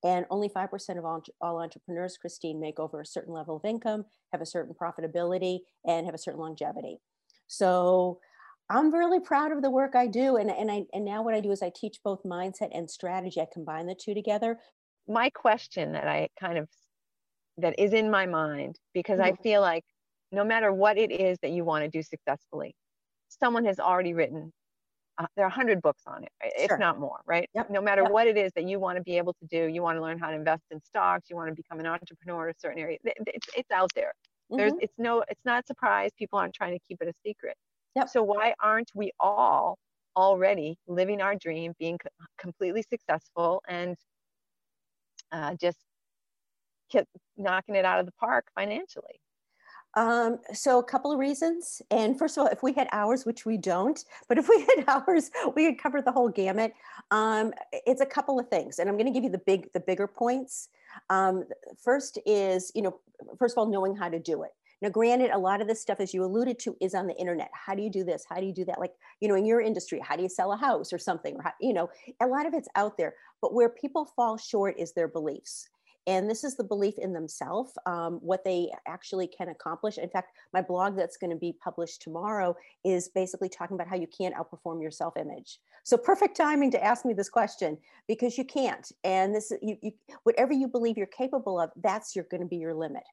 and 0.05 0.25
only 0.29 0.47
five 0.47 0.69
percent 0.69 0.99
of 0.99 1.03
all, 1.03 1.21
all 1.41 1.59
entrepreneurs, 1.59 2.15
Christine, 2.15 2.61
make 2.61 2.79
over 2.79 3.01
a 3.01 3.05
certain 3.05 3.33
level 3.33 3.57
of 3.57 3.65
income, 3.65 4.05
have 4.31 4.41
a 4.41 4.45
certain 4.45 4.73
profitability, 4.73 5.59
and 5.85 6.05
have 6.05 6.15
a 6.15 6.19
certain 6.19 6.39
longevity. 6.39 6.99
So 7.47 8.19
I'm 8.69 8.93
really 8.93 9.19
proud 9.19 9.51
of 9.51 9.61
the 9.61 9.69
work 9.69 9.95
I 9.95 10.07
do. 10.07 10.37
And, 10.37 10.49
and 10.49 10.71
I 10.71 10.83
and 10.93 11.03
now 11.03 11.23
what 11.23 11.33
I 11.33 11.41
do 11.41 11.51
is 11.51 11.61
I 11.61 11.71
teach 11.75 11.97
both 12.03 12.23
mindset 12.23 12.69
and 12.71 12.89
strategy. 12.89 13.41
I 13.41 13.47
combine 13.51 13.87
the 13.87 13.95
two 13.95 14.13
together. 14.13 14.59
My 15.07 15.29
question 15.31 15.93
that 15.93 16.07
I 16.07 16.29
kind 16.39 16.59
of 16.59 16.69
that 17.57 17.79
is 17.79 17.93
in 17.93 18.11
my 18.11 18.27
mind 18.27 18.77
because 18.93 19.19
mm-hmm. 19.19 19.33
I 19.33 19.43
feel 19.43 19.61
like 19.61 19.83
no 20.31 20.43
matter 20.43 20.71
what 20.71 20.97
it 20.97 21.11
is 21.11 21.37
that 21.41 21.51
you 21.51 21.63
want 21.63 21.83
to 21.83 21.89
do 21.89 22.03
successfully, 22.03 22.75
someone 23.29 23.65
has 23.65 23.79
already 23.79 24.13
written 24.13 24.53
uh, 25.17 25.25
there 25.35 25.45
are 25.45 25.49
100 25.49 25.81
books 25.81 26.03
on 26.07 26.23
it 26.23 26.31
if 26.41 26.67
sure. 26.67 26.77
not 26.77 26.99
more 26.99 27.19
right 27.25 27.49
yep. 27.53 27.69
no 27.69 27.81
matter 27.81 28.03
yep. 28.03 28.11
what 28.11 28.27
it 28.27 28.37
is 28.37 28.51
that 28.55 28.65
you 28.65 28.79
want 28.79 28.97
to 28.97 29.03
be 29.03 29.17
able 29.17 29.33
to 29.33 29.45
do 29.49 29.67
you 29.67 29.81
want 29.81 29.97
to 29.97 30.01
learn 30.01 30.19
how 30.19 30.29
to 30.29 30.35
invest 30.35 30.63
in 30.71 30.81
stocks 30.81 31.29
you 31.29 31.35
want 31.35 31.47
to 31.49 31.55
become 31.55 31.79
an 31.79 31.85
entrepreneur 31.85 32.49
in 32.49 32.51
a 32.51 32.59
certain 32.59 32.79
area 32.79 32.97
it's, 33.03 33.47
it's 33.55 33.71
out 33.71 33.89
there 33.95 34.13
mm-hmm. 34.51 34.57
there's 34.57 34.73
it's 34.81 34.93
no 34.97 35.23
it's 35.29 35.45
not 35.45 35.63
a 35.63 35.67
surprise 35.67 36.11
people 36.17 36.37
aren't 36.37 36.53
trying 36.53 36.73
to 36.73 36.79
keep 36.87 37.01
it 37.01 37.07
a 37.07 37.13
secret 37.25 37.55
Yep. 37.95 38.09
So 38.09 38.23
why 38.23 38.53
aren't 38.61 38.91
we 38.93 39.11
all 39.19 39.77
already 40.17 40.77
living 40.87 41.21
our 41.21 41.35
dream, 41.35 41.73
being 41.79 41.97
completely 42.37 42.83
successful, 42.89 43.61
and 43.67 43.95
uh, 45.31 45.55
just 45.59 45.77
knocking 47.37 47.75
it 47.75 47.85
out 47.85 47.99
of 47.99 48.05
the 48.05 48.11
park 48.13 48.47
financially? 48.53 49.19
Um, 49.95 50.39
so 50.53 50.79
a 50.79 50.83
couple 50.83 51.11
of 51.11 51.19
reasons. 51.19 51.81
And 51.89 52.19
first 52.19 52.37
of 52.37 52.41
all, 52.41 52.47
if 52.47 52.61
we 52.61 52.73
had 52.73 52.87
hours, 52.91 53.25
which 53.25 53.45
we 53.45 53.57
don't, 53.57 54.03
but 54.27 54.37
if 54.37 54.49
we 54.49 54.59
had 54.59 54.85
hours, 54.87 55.31
we 55.55 55.65
could 55.65 55.81
cover 55.81 56.01
the 56.01 56.11
whole 56.11 56.29
gamut. 56.29 56.73
Um, 57.11 57.53
it's 57.71 58.01
a 58.01 58.05
couple 58.05 58.39
of 58.39 58.49
things, 58.49 58.79
and 58.79 58.89
I'm 58.89 58.95
going 58.95 59.05
to 59.05 59.11
give 59.11 59.23
you 59.23 59.29
the 59.29 59.37
big, 59.37 59.71
the 59.73 59.79
bigger 59.79 60.07
points. 60.07 60.69
Um, 61.09 61.45
first 61.81 62.19
is, 62.25 62.71
you 62.75 62.81
know, 62.81 62.99
first 63.37 63.53
of 63.53 63.59
all, 63.59 63.67
knowing 63.67 63.95
how 63.95 64.09
to 64.09 64.19
do 64.19 64.43
it. 64.43 64.51
Now, 64.81 64.89
granted, 64.89 65.31
a 65.31 65.37
lot 65.37 65.61
of 65.61 65.67
this 65.67 65.81
stuff, 65.81 65.99
as 65.99 66.13
you 66.13 66.23
alluded 66.23 66.59
to, 66.59 66.75
is 66.81 66.93
on 66.93 67.07
the 67.07 67.15
internet. 67.15 67.49
How 67.53 67.73
do 67.75 67.81
you 67.81 67.89
do 67.89 68.03
this? 68.03 68.25
How 68.27 68.39
do 68.39 68.45
you 68.45 68.53
do 68.53 68.65
that? 68.65 68.79
Like, 68.79 68.91
you 69.21 69.27
know, 69.27 69.35
in 69.35 69.45
your 69.45 69.61
industry, 69.61 70.01
how 70.03 70.17
do 70.17 70.23
you 70.23 70.29
sell 70.29 70.51
a 70.51 70.57
house 70.57 70.91
or 70.91 70.97
something? 70.97 71.35
Or 71.37 71.43
how, 71.43 71.53
you 71.61 71.73
know, 71.73 71.89
a 72.21 72.27
lot 72.27 72.45
of 72.45 72.53
it's 72.53 72.67
out 72.75 72.97
there. 72.97 73.15
But 73.41 73.53
where 73.53 73.69
people 73.69 74.05
fall 74.05 74.37
short 74.37 74.75
is 74.77 74.91
their 74.91 75.07
beliefs. 75.07 75.69
And 76.07 76.29
this 76.29 76.43
is 76.43 76.55
the 76.55 76.63
belief 76.63 76.95
in 76.99 77.13
themselves, 77.13 77.71
um, 77.85 78.19
what 78.21 78.43
they 78.43 78.69
actually 78.87 79.27
can 79.27 79.49
accomplish. 79.49 79.97
In 79.97 80.09
fact, 80.09 80.31
my 80.53 80.61
blog 80.61 80.95
that's 80.95 81.17
going 81.17 81.31
to 81.31 81.35
be 81.35 81.57
published 81.63 82.01
tomorrow 82.01 82.55
is 82.83 83.09
basically 83.09 83.49
talking 83.49 83.75
about 83.75 83.87
how 83.87 83.95
you 83.95 84.07
can't 84.07 84.35
outperform 84.35 84.81
your 84.81 84.91
self 84.91 85.17
image. 85.17 85.59
So, 85.83 85.97
perfect 85.97 86.37
timing 86.37 86.71
to 86.71 86.83
ask 86.83 87.05
me 87.05 87.13
this 87.13 87.29
question 87.29 87.77
because 88.07 88.37
you 88.37 88.43
can't. 88.43 88.91
And 89.03 89.33
this, 89.33 89.51
you, 89.61 89.77
you, 89.81 89.91
whatever 90.23 90.53
you 90.53 90.67
believe 90.67 90.97
you're 90.97 91.07
capable 91.07 91.59
of, 91.59 91.71
that's 91.81 92.15
you're 92.15 92.27
going 92.29 92.41
to 92.41 92.47
be 92.47 92.57
your 92.57 92.75
limit. 92.75 93.03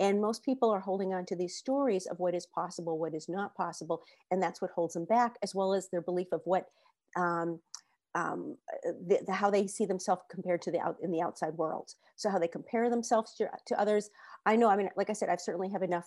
And 0.00 0.20
most 0.20 0.42
people 0.42 0.70
are 0.70 0.80
holding 0.80 1.12
on 1.12 1.26
to 1.26 1.36
these 1.36 1.56
stories 1.56 2.06
of 2.06 2.18
what 2.18 2.34
is 2.34 2.46
possible, 2.46 2.98
what 2.98 3.14
is 3.14 3.28
not 3.28 3.54
possible. 3.54 4.02
And 4.30 4.42
that's 4.42 4.62
what 4.62 4.70
holds 4.70 4.94
them 4.94 5.04
back, 5.04 5.36
as 5.42 5.54
well 5.54 5.74
as 5.74 5.88
their 5.90 6.00
belief 6.00 6.28
of 6.32 6.40
what, 6.44 6.66
um, 7.16 7.60
um, 8.14 8.56
the, 9.06 9.20
the, 9.26 9.32
how 9.32 9.50
they 9.50 9.66
see 9.66 9.86
themselves 9.86 10.22
compared 10.30 10.62
to 10.62 10.70
the 10.70 10.80
out 10.80 10.96
in 11.02 11.10
the 11.10 11.22
outside 11.22 11.54
world. 11.54 11.92
So 12.16 12.28
how 12.28 12.38
they 12.38 12.48
compare 12.48 12.90
themselves 12.90 13.34
to, 13.36 13.48
to 13.66 13.80
others. 13.80 14.10
I 14.46 14.56
know, 14.56 14.68
I 14.68 14.76
mean, 14.76 14.90
like 14.96 15.10
I 15.10 15.12
said, 15.12 15.28
I've 15.28 15.40
certainly 15.40 15.70
have 15.70 15.82
enough 15.82 16.06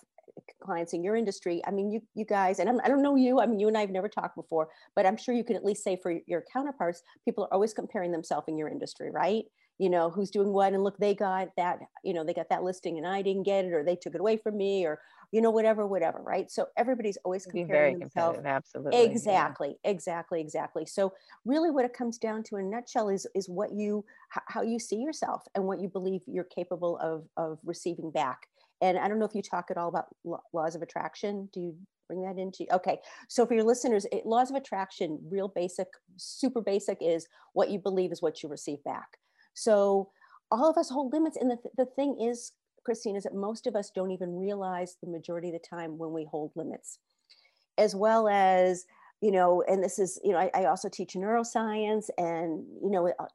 clients 0.62 0.94
in 0.94 1.04
your 1.04 1.16
industry. 1.16 1.62
I 1.66 1.72
mean, 1.72 1.92
you, 1.92 2.02
you 2.16 2.26
guys, 2.26 2.60
and 2.60 2.70
I'm, 2.70 2.80
I 2.82 2.88
do 2.88 2.96
not 2.96 3.02
know 3.02 3.16
you, 3.16 3.40
I 3.40 3.46
mean, 3.46 3.60
you 3.60 3.68
and 3.68 3.78
I 3.78 3.82
have 3.82 3.90
never 3.90 4.10
talked 4.10 4.36
before, 4.36 4.70
but 4.96 5.06
I'm 5.06 5.18
sure 5.18 5.34
you 5.34 5.44
can 5.44 5.56
at 5.56 5.66
least 5.66 5.84
say 5.84 5.98
for 6.02 6.14
your 6.28 6.44
counterparts, 6.52 7.02
people 7.26 7.46
are 7.46 7.54
always 7.54 7.74
comparing 7.74 8.12
themselves 8.12 8.48
in 8.48 8.58
your 8.58 8.70
industry, 8.70 9.10
right? 9.12 9.46
you 9.80 9.90
know 9.90 10.10
who's 10.10 10.30
doing 10.30 10.54
what 10.54 10.74
and 10.74 10.84
look 10.84 10.98
they 10.98 11.16
got 11.16 11.50
that 11.58 11.80
you 12.04 12.14
know 12.14 12.24
they 12.24 12.34
got 12.34 12.50
that 12.50 12.64
listing 12.64 12.98
and 12.98 13.08
i 13.08 13.22
didn't 13.22 13.44
get 13.44 13.66
it 13.66 13.74
or 13.74 13.84
they 13.84 13.96
took 13.96 14.14
it 14.14 14.22
away 14.22 14.38
from 14.38 14.56
me 14.58 14.86
or 14.86 15.00
you 15.34 15.42
know 15.42 15.50
whatever 15.50 15.86
whatever 15.88 16.22
right? 16.22 16.50
So 16.50 16.68
everybody's 16.78 17.18
always 17.26 17.46
comparing 17.46 18.00
themselves 18.00 18.40
absolutely 18.46 19.02
exactly 19.04 19.76
yeah. 19.84 19.92
exactly 19.92 20.40
exactly 20.40 20.86
so 20.86 21.12
really 21.44 21.72
what 21.72 21.86
it 21.86 21.94
comes 21.94 22.20
down 22.20 22.44
to 22.44 22.58
in 22.58 22.68
a 22.68 22.70
nutshell 22.70 23.10
is 23.10 23.26
is 23.36 23.50
what 23.50 23.74
you 23.74 24.06
how 24.30 24.62
you 24.62 24.80
see 24.80 24.98
yourself 24.98 25.42
and 25.56 25.66
what 25.66 25.82
you 25.82 25.90
believe 25.90 26.22
you're 26.28 26.44
capable 26.44 26.98
of 27.00 27.26
of 27.36 27.60
receiving 27.66 28.12
back. 28.12 28.48
And 28.82 28.98
i 28.98 29.08
don't 29.08 29.20
know 29.20 29.26
if 29.26 29.36
you 29.36 29.42
talk 29.42 29.72
at 29.72 29.78
all 29.78 29.90
about 29.90 30.06
laws 30.54 30.76
of 30.76 30.82
attraction. 30.84 31.50
Do 31.52 31.60
you 31.60 31.76
bring 32.08 32.22
that 32.22 32.38
into 32.38 32.72
okay. 32.72 33.00
So 33.28 33.46
for 33.46 33.56
your 33.56 33.64
listeners 33.64 34.06
it, 34.12 34.26
laws 34.26 34.52
of 34.52 34.56
attraction 34.56 35.20
real 35.30 35.48
basic 35.48 35.88
super 36.18 36.62
basic 36.62 37.00
is 37.02 37.28
what 37.54 37.72
you 37.72 37.80
believe 37.80 38.12
is 38.12 38.22
what 38.22 38.44
you 38.44 38.50
receive 38.50 38.84
back. 38.84 39.18
So 39.56 40.12
all 40.54 40.70
of 40.70 40.78
us 40.78 40.90
hold 40.90 41.12
limits. 41.12 41.36
And 41.36 41.50
the, 41.50 41.58
the 41.78 41.86
thing 41.86 42.20
is, 42.22 42.52
Christine, 42.84 43.16
is 43.16 43.24
that 43.24 43.36
most 43.36 43.68
of 43.68 43.76
us 43.76 43.92
don't 43.94 44.12
even 44.12 44.38
realize 44.38 44.98
the 45.02 45.10
majority 45.10 45.50
of 45.50 45.54
the 45.54 45.68
time 45.68 45.98
when 45.98 46.12
we 46.12 46.26
hold 46.30 46.52
limits, 46.56 47.00
as 47.78 47.96
well 47.96 48.28
as, 48.28 48.86
you 49.22 49.32
know, 49.32 49.64
and 49.68 49.84
this 49.84 50.00
is, 50.00 50.20
you 50.24 50.32
know, 50.32 50.38
I, 50.38 50.52
I 50.54 50.66
also 50.66 50.90
teach 50.90 51.14
neuroscience 51.14 52.10
and, 52.18 52.66
you 52.82 52.92
know, 52.92 53.08
uh, 53.08 53.26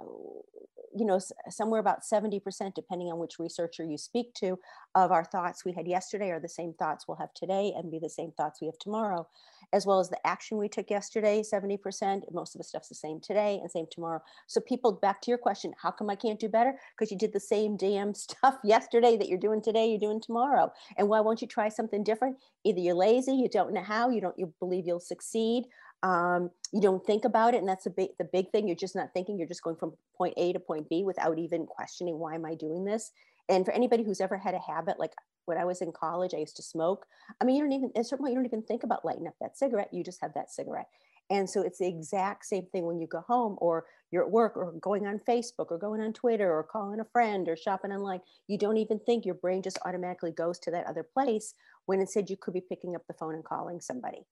you 0.94 1.04
know, 1.04 1.20
somewhere 1.48 1.80
about 1.80 2.00
70%, 2.02 2.40
depending 2.74 3.08
on 3.08 3.18
which 3.18 3.38
researcher 3.38 3.84
you 3.84 3.98
speak 3.98 4.34
to, 4.34 4.58
of 4.94 5.12
our 5.12 5.24
thoughts 5.24 5.64
we 5.64 5.72
had 5.72 5.87
yesterday 5.87 6.30
are 6.30 6.40
the 6.40 6.48
same 6.48 6.74
thoughts 6.74 7.06
we'll 7.06 7.18
have 7.18 7.32
today 7.34 7.72
and 7.76 7.90
be 7.90 7.98
the 7.98 8.08
same 8.08 8.32
thoughts 8.32 8.61
we 8.61 8.66
have 8.66 8.78
tomorrow, 8.78 9.28
as 9.72 9.87
well 9.87 10.00
as 10.00 10.09
the 10.09 10.26
action 10.26 10.59
we 10.59 10.68
took 10.68 10.90
yesterday, 10.90 11.42
70%. 11.42 12.22
Most 12.33 12.54
of 12.54 12.59
the 12.59 12.64
stuff's 12.64 12.88
the 12.88 12.94
same 12.94 13.20
today 13.20 13.59
and 13.61 13.70
same 13.70 13.87
tomorrow. 13.90 14.22
So, 14.46 14.61
people, 14.61 14.92
back 14.92 15.20
to 15.22 15.31
your 15.31 15.38
question, 15.38 15.72
how 15.81 15.90
come 15.90 16.11
I 16.11 16.16
can't 16.16 16.40
do 16.40 16.48
better? 16.48 16.74
Because 16.96 17.11
you 17.11 17.18
did 17.18 17.33
the 17.33 17.40
same 17.40 17.76
damn 17.76 18.14
stuff 18.26 18.57
yesterday 18.64 19.16
that 19.16 19.28
you're 19.28 19.38
doing 19.38 19.62
today, 19.62 19.88
you're 19.88 19.98
doing 19.98 20.20
tomorrow. 20.20 20.72
And 20.96 21.09
why 21.09 21.20
won't 21.20 21.42
you 21.42 21.48
try 21.48 21.68
something 21.68 22.02
different? 22.02 22.37
Either 22.64 22.81
you're 22.81 22.94
lazy, 22.94 23.33
you 23.33 23.48
don't 23.48 23.72
know 23.72 23.83
how, 23.83 24.11
you 24.11 24.20
don't 24.20 24.38
you 24.38 24.52
believe 24.61 24.87
you'll 24.87 25.00
succeed, 25.00 25.64
um, 26.02 26.50
you 26.72 26.81
don't 26.81 27.04
think 27.04 27.24
about 27.24 27.54
it 27.54 27.59
and 27.59 27.68
that's 27.68 27.87
a 27.87 27.90
big 27.90 28.11
the 28.18 28.24
big 28.24 28.50
thing 28.50 28.66
you're 28.66 28.76
just 28.76 28.94
not 28.94 29.12
thinking 29.12 29.38
you're 29.38 29.48
just 29.48 29.62
going 29.62 29.76
from 29.76 29.94
point 30.16 30.35
a 30.37 30.52
to 30.52 30.61
point 30.61 30.88
b 30.88 31.02
without 31.02 31.38
even 31.38 31.66
questioning 31.66 32.18
why 32.18 32.35
am 32.35 32.44
i 32.44 32.54
doing 32.54 32.85
this 32.85 33.11
and 33.48 33.64
for 33.64 33.72
anybody 33.72 34.02
who's 34.04 34.20
ever 34.20 34.37
had 34.37 34.54
a 34.54 34.61
habit 34.61 34.98
like 34.98 35.12
when 35.48 35.58
i 35.58 35.64
was 35.64 35.80
in 35.82 35.92
college 35.92 36.34
i 36.34 36.38
used 36.38 36.56
to 36.56 36.62
smoke 36.62 37.06
i 37.40 37.44
mean 37.44 37.56
you 37.56 37.62
don't 37.62 37.72
even 37.72 37.90
at 37.94 38.02
a 38.02 38.04
certain 38.04 38.24
point 38.24 38.32
you 38.32 38.38
don't 38.38 38.46
even 38.46 38.62
think 38.62 38.84
about 38.84 39.04
lighting 39.04 39.26
up 39.26 39.34
that 39.40 39.56
cigarette 39.56 39.92
you 39.92 40.04
just 40.04 40.20
have 40.20 40.34
that 40.34 40.50
cigarette 40.50 40.88
and 41.30 41.48
so 41.48 41.61
it's 41.61 41.78
the 41.78 41.87
exact 41.87 42.46
same 42.46 42.64
thing 42.72 42.87
when 42.87 42.98
you 42.98 43.06
go 43.06 43.20
home 43.20 43.56
or 43.61 43.84
you're 44.11 44.24
at 44.24 44.30
work 44.30 44.56
or 44.56 44.72
going 44.80 45.06
on 45.06 45.18
facebook 45.18 45.70
or 45.70 45.78
going 45.78 46.00
on 46.00 46.12
twitter 46.12 46.52
or 46.52 46.62
calling 46.62 47.00
a 47.00 47.04
friend 47.04 47.48
or 47.48 47.56
shopping 47.56 47.92
online 47.92 48.20
you 48.46 48.56
don't 48.56 48.76
even 48.76 48.98
think 49.00 49.26
your 49.26 49.34
brain 49.34 49.62
just 49.62 49.78
automatically 49.84 50.32
goes 50.32 50.58
to 50.58 50.70
that 50.70 50.87
other 50.87 51.02
place 51.02 51.54
when 51.87 52.00
instead 52.00 52.30
you 52.30 52.37
could 52.37 52.54
be 52.54 52.61
picking 52.61 52.94
up 52.94 53.06
the 53.06 53.14
phone 53.14 53.34
and 53.34 53.44
calling 53.44 53.80
somebody 53.80 54.24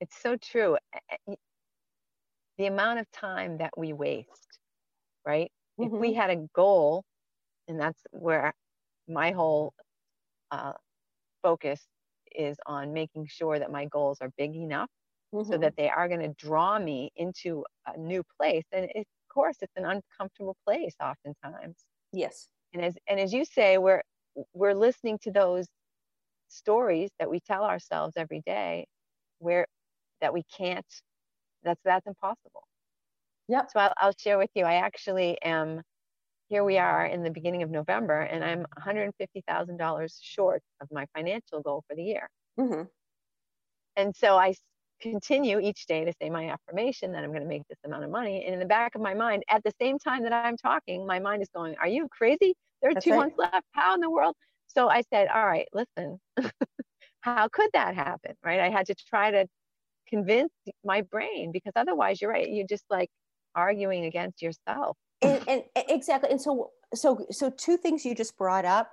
it's 0.00 0.16
so 0.20 0.36
true. 0.36 0.78
The 2.56 2.66
amount 2.66 3.00
of 3.00 3.10
time 3.12 3.58
that 3.58 3.76
we 3.76 3.92
waste, 3.92 4.58
right? 5.26 5.52
Mm-hmm. 5.78 5.94
If 5.94 6.00
we 6.00 6.10
mm-hmm. 6.10 6.20
had 6.20 6.30
a 6.30 6.48
goal, 6.54 7.04
and 7.68 7.78
that's 7.78 8.00
where 8.10 8.54
my 9.06 9.32
whole 9.32 9.74
uh, 10.50 10.72
focus 11.42 11.80
is 12.34 12.56
on 12.66 12.92
making 12.92 13.26
sure 13.28 13.58
that 13.58 13.70
my 13.70 13.86
goals 13.86 14.18
are 14.20 14.30
big 14.38 14.54
enough 14.54 14.88
mm-hmm. 15.34 15.50
so 15.50 15.58
that 15.58 15.74
they 15.76 15.88
are 15.88 16.08
going 16.08 16.20
to 16.20 16.34
draw 16.38 16.78
me 16.78 17.10
into 17.16 17.64
a 17.86 17.98
new 17.98 18.22
place. 18.38 18.64
And 18.72 18.84
of 18.84 19.04
course, 19.32 19.56
it's 19.60 19.72
an 19.76 19.84
uncomfortable 19.84 20.56
place 20.66 20.94
oftentimes. 21.02 21.76
Yes. 22.12 22.48
And 22.72 22.84
as 22.84 22.94
and 23.08 23.18
as 23.18 23.32
you 23.32 23.44
say, 23.44 23.78
we're 23.78 24.02
we're 24.54 24.74
listening 24.74 25.18
to 25.22 25.32
those 25.32 25.66
stories 26.48 27.10
that 27.18 27.28
we 27.28 27.40
tell 27.40 27.64
ourselves 27.64 28.14
every 28.16 28.42
day, 28.46 28.86
where 29.38 29.66
that 30.20 30.32
we 30.32 30.44
can't 30.56 30.86
that's 31.62 31.80
that's 31.84 32.06
impossible 32.06 32.62
yeah 33.48 33.62
so 33.66 33.80
I'll, 33.80 33.92
I'll 33.98 34.14
share 34.18 34.38
with 34.38 34.50
you 34.54 34.64
i 34.64 34.74
actually 34.74 35.38
am 35.42 35.82
here 36.50 36.64
we 36.64 36.76
are 36.76 37.06
in 37.06 37.22
the 37.22 37.30
beginning 37.30 37.62
of 37.62 37.70
november 37.70 38.20
and 38.20 38.44
i'm 38.44 38.66
$150000 38.86 40.18
short 40.20 40.62
of 40.82 40.88
my 40.92 41.06
financial 41.16 41.62
goal 41.62 41.82
for 41.88 41.96
the 41.96 42.02
year. 42.02 42.28
Mm-hmm. 42.58 42.82
and 43.96 44.14
so 44.14 44.36
i 44.36 44.54
continue 45.00 45.58
each 45.60 45.86
day 45.86 46.04
to 46.04 46.12
say 46.20 46.28
my 46.28 46.50
affirmation 46.50 47.12
that 47.12 47.24
i'm 47.24 47.30
going 47.30 47.42
to 47.42 47.48
make 47.48 47.62
this 47.68 47.78
amount 47.86 48.04
of 48.04 48.10
money 48.10 48.44
and 48.44 48.52
in 48.52 48.60
the 48.60 48.66
back 48.66 48.94
of 48.94 49.00
my 49.00 49.14
mind 49.14 49.42
at 49.48 49.62
the 49.64 49.72
same 49.80 49.98
time 49.98 50.24
that 50.24 50.32
i'm 50.32 50.58
talking 50.58 51.06
my 51.06 51.18
mind 51.18 51.40
is 51.40 51.48
going 51.54 51.74
are 51.80 51.88
you 51.88 52.06
crazy? 52.10 52.54
There 52.82 52.90
are 52.90 52.94
That's 52.94 53.04
two 53.04 53.10
right. 53.12 53.18
months 53.18 53.36
left. 53.38 53.66
How 53.72 53.94
in 53.94 54.00
the 54.00 54.10
world? 54.10 54.34
So 54.66 54.88
i 54.88 55.02
said 55.12 55.28
all 55.28 55.46
right 55.46 55.68
listen 55.72 56.18
how 57.20 57.48
could 57.48 57.70
that 57.74 57.94
happen? 57.94 58.34
Right? 58.44 58.60
I 58.60 58.70
had 58.70 58.86
to 58.86 58.94
try 58.94 59.30
to 59.30 59.46
convince 60.08 60.52
my 60.84 61.02
brain 61.02 61.52
because 61.52 61.72
otherwise 61.76 62.20
you're 62.20 62.30
right 62.30 62.50
you're 62.50 62.66
just 62.66 62.84
like 62.90 63.08
arguing 63.54 64.04
against 64.04 64.42
yourself 64.42 64.96
and, 65.22 65.42
and 65.48 65.62
exactly 65.88 66.30
and 66.30 66.40
so 66.40 66.70
so 66.94 67.26
so 67.30 67.50
two 67.50 67.76
things 67.76 68.04
you 68.04 68.14
just 68.14 68.36
brought 68.36 68.64
up 68.64 68.92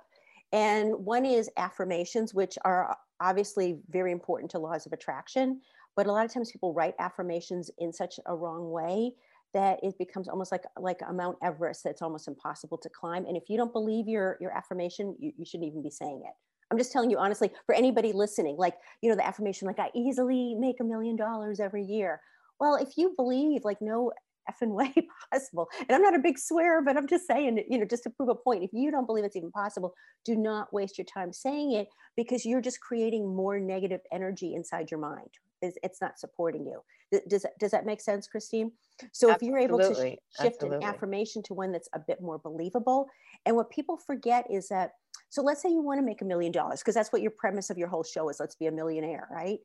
and 0.52 0.94
one 0.94 1.24
is 1.24 1.50
affirmations 1.56 2.34
which 2.34 2.58
are 2.64 2.96
obviously 3.20 3.78
very 3.90 4.12
important 4.12 4.50
to 4.50 4.58
laws 4.58 4.86
of 4.86 4.92
attraction 4.92 5.60
but 5.96 6.06
a 6.06 6.12
lot 6.12 6.24
of 6.24 6.32
times 6.32 6.52
people 6.52 6.72
write 6.72 6.94
affirmations 6.98 7.70
in 7.78 7.92
such 7.92 8.20
a 8.26 8.34
wrong 8.34 8.70
way 8.70 9.12
that 9.54 9.80
it 9.82 9.96
becomes 9.98 10.28
almost 10.28 10.52
like 10.52 10.62
like 10.78 11.00
a 11.08 11.12
Mount 11.12 11.36
Everest 11.42 11.82
that's 11.84 12.02
almost 12.02 12.28
impossible 12.28 12.78
to 12.78 12.88
climb. 12.88 13.24
And 13.26 13.36
if 13.36 13.44
you 13.48 13.56
don't 13.56 13.72
believe 13.72 14.06
your 14.06 14.36
your 14.40 14.56
affirmation, 14.56 15.16
you, 15.18 15.32
you 15.36 15.44
shouldn't 15.44 15.68
even 15.68 15.82
be 15.82 15.90
saying 15.90 16.22
it. 16.24 16.34
I'm 16.70 16.78
just 16.78 16.92
telling 16.92 17.10
you 17.10 17.18
honestly, 17.18 17.50
for 17.64 17.74
anybody 17.74 18.12
listening, 18.12 18.56
like, 18.56 18.74
you 19.00 19.08
know, 19.08 19.16
the 19.16 19.26
affirmation, 19.26 19.66
like 19.66 19.78
I 19.78 19.90
easily 19.94 20.54
make 20.54 20.80
a 20.80 20.84
million 20.84 21.16
dollars 21.16 21.60
every 21.60 21.82
year. 21.82 22.20
Well, 22.60 22.76
if 22.76 22.96
you 22.96 23.14
believe 23.16 23.64
like 23.64 23.80
no 23.80 24.12
effing 24.50 24.70
way 24.70 24.92
possible, 25.32 25.68
and 25.80 25.90
I'm 25.90 26.02
not 26.02 26.14
a 26.14 26.18
big 26.18 26.38
swear, 26.38 26.82
but 26.82 26.96
I'm 26.96 27.06
just 27.06 27.26
saying, 27.26 27.58
it, 27.58 27.66
you 27.68 27.78
know, 27.78 27.84
just 27.84 28.02
to 28.04 28.10
prove 28.10 28.28
a 28.28 28.34
point, 28.34 28.64
if 28.64 28.70
you 28.72 28.90
don't 28.90 29.06
believe 29.06 29.24
it's 29.24 29.36
even 29.36 29.50
possible, 29.50 29.94
do 30.24 30.36
not 30.36 30.72
waste 30.72 30.98
your 30.98 31.04
time 31.04 31.32
saying 31.32 31.72
it 31.72 31.88
because 32.16 32.44
you're 32.44 32.60
just 32.60 32.80
creating 32.80 33.34
more 33.34 33.58
negative 33.58 34.00
energy 34.12 34.54
inside 34.54 34.90
your 34.90 35.00
mind. 35.00 35.30
It's, 35.60 35.76
it's 35.82 36.00
not 36.00 36.18
supporting 36.18 36.66
you. 36.66 36.80
Does, 37.28 37.46
does 37.58 37.70
that 37.70 37.86
make 37.86 38.00
sense, 38.00 38.26
Christine? 38.26 38.72
So 39.12 39.30
if 39.30 39.42
you're 39.42 39.58
able 39.58 39.78
to 39.78 39.94
sh- 39.94 40.40
shift 40.40 40.56
Absolutely. 40.62 40.76
an 40.76 40.82
affirmation 40.82 41.42
to 41.44 41.54
one 41.54 41.72
that's 41.72 41.88
a 41.94 41.98
bit 41.98 42.20
more 42.20 42.38
believable, 42.38 43.06
and 43.46 43.56
what 43.56 43.70
people 43.70 43.96
forget 43.96 44.46
is 44.50 44.68
that, 44.68 44.92
so 45.30 45.42
let's 45.42 45.62
say 45.62 45.70
you 45.70 45.82
want 45.82 45.98
to 45.98 46.04
make 46.04 46.22
a 46.22 46.24
million 46.24 46.52
dollars, 46.52 46.80
because 46.80 46.94
that's 46.94 47.12
what 47.12 47.22
your 47.22 47.30
premise 47.30 47.70
of 47.70 47.78
your 47.78 47.88
whole 47.88 48.04
show 48.04 48.28
is 48.28 48.38
let's 48.40 48.56
be 48.56 48.66
a 48.66 48.72
millionaire, 48.72 49.28
right? 49.32 49.58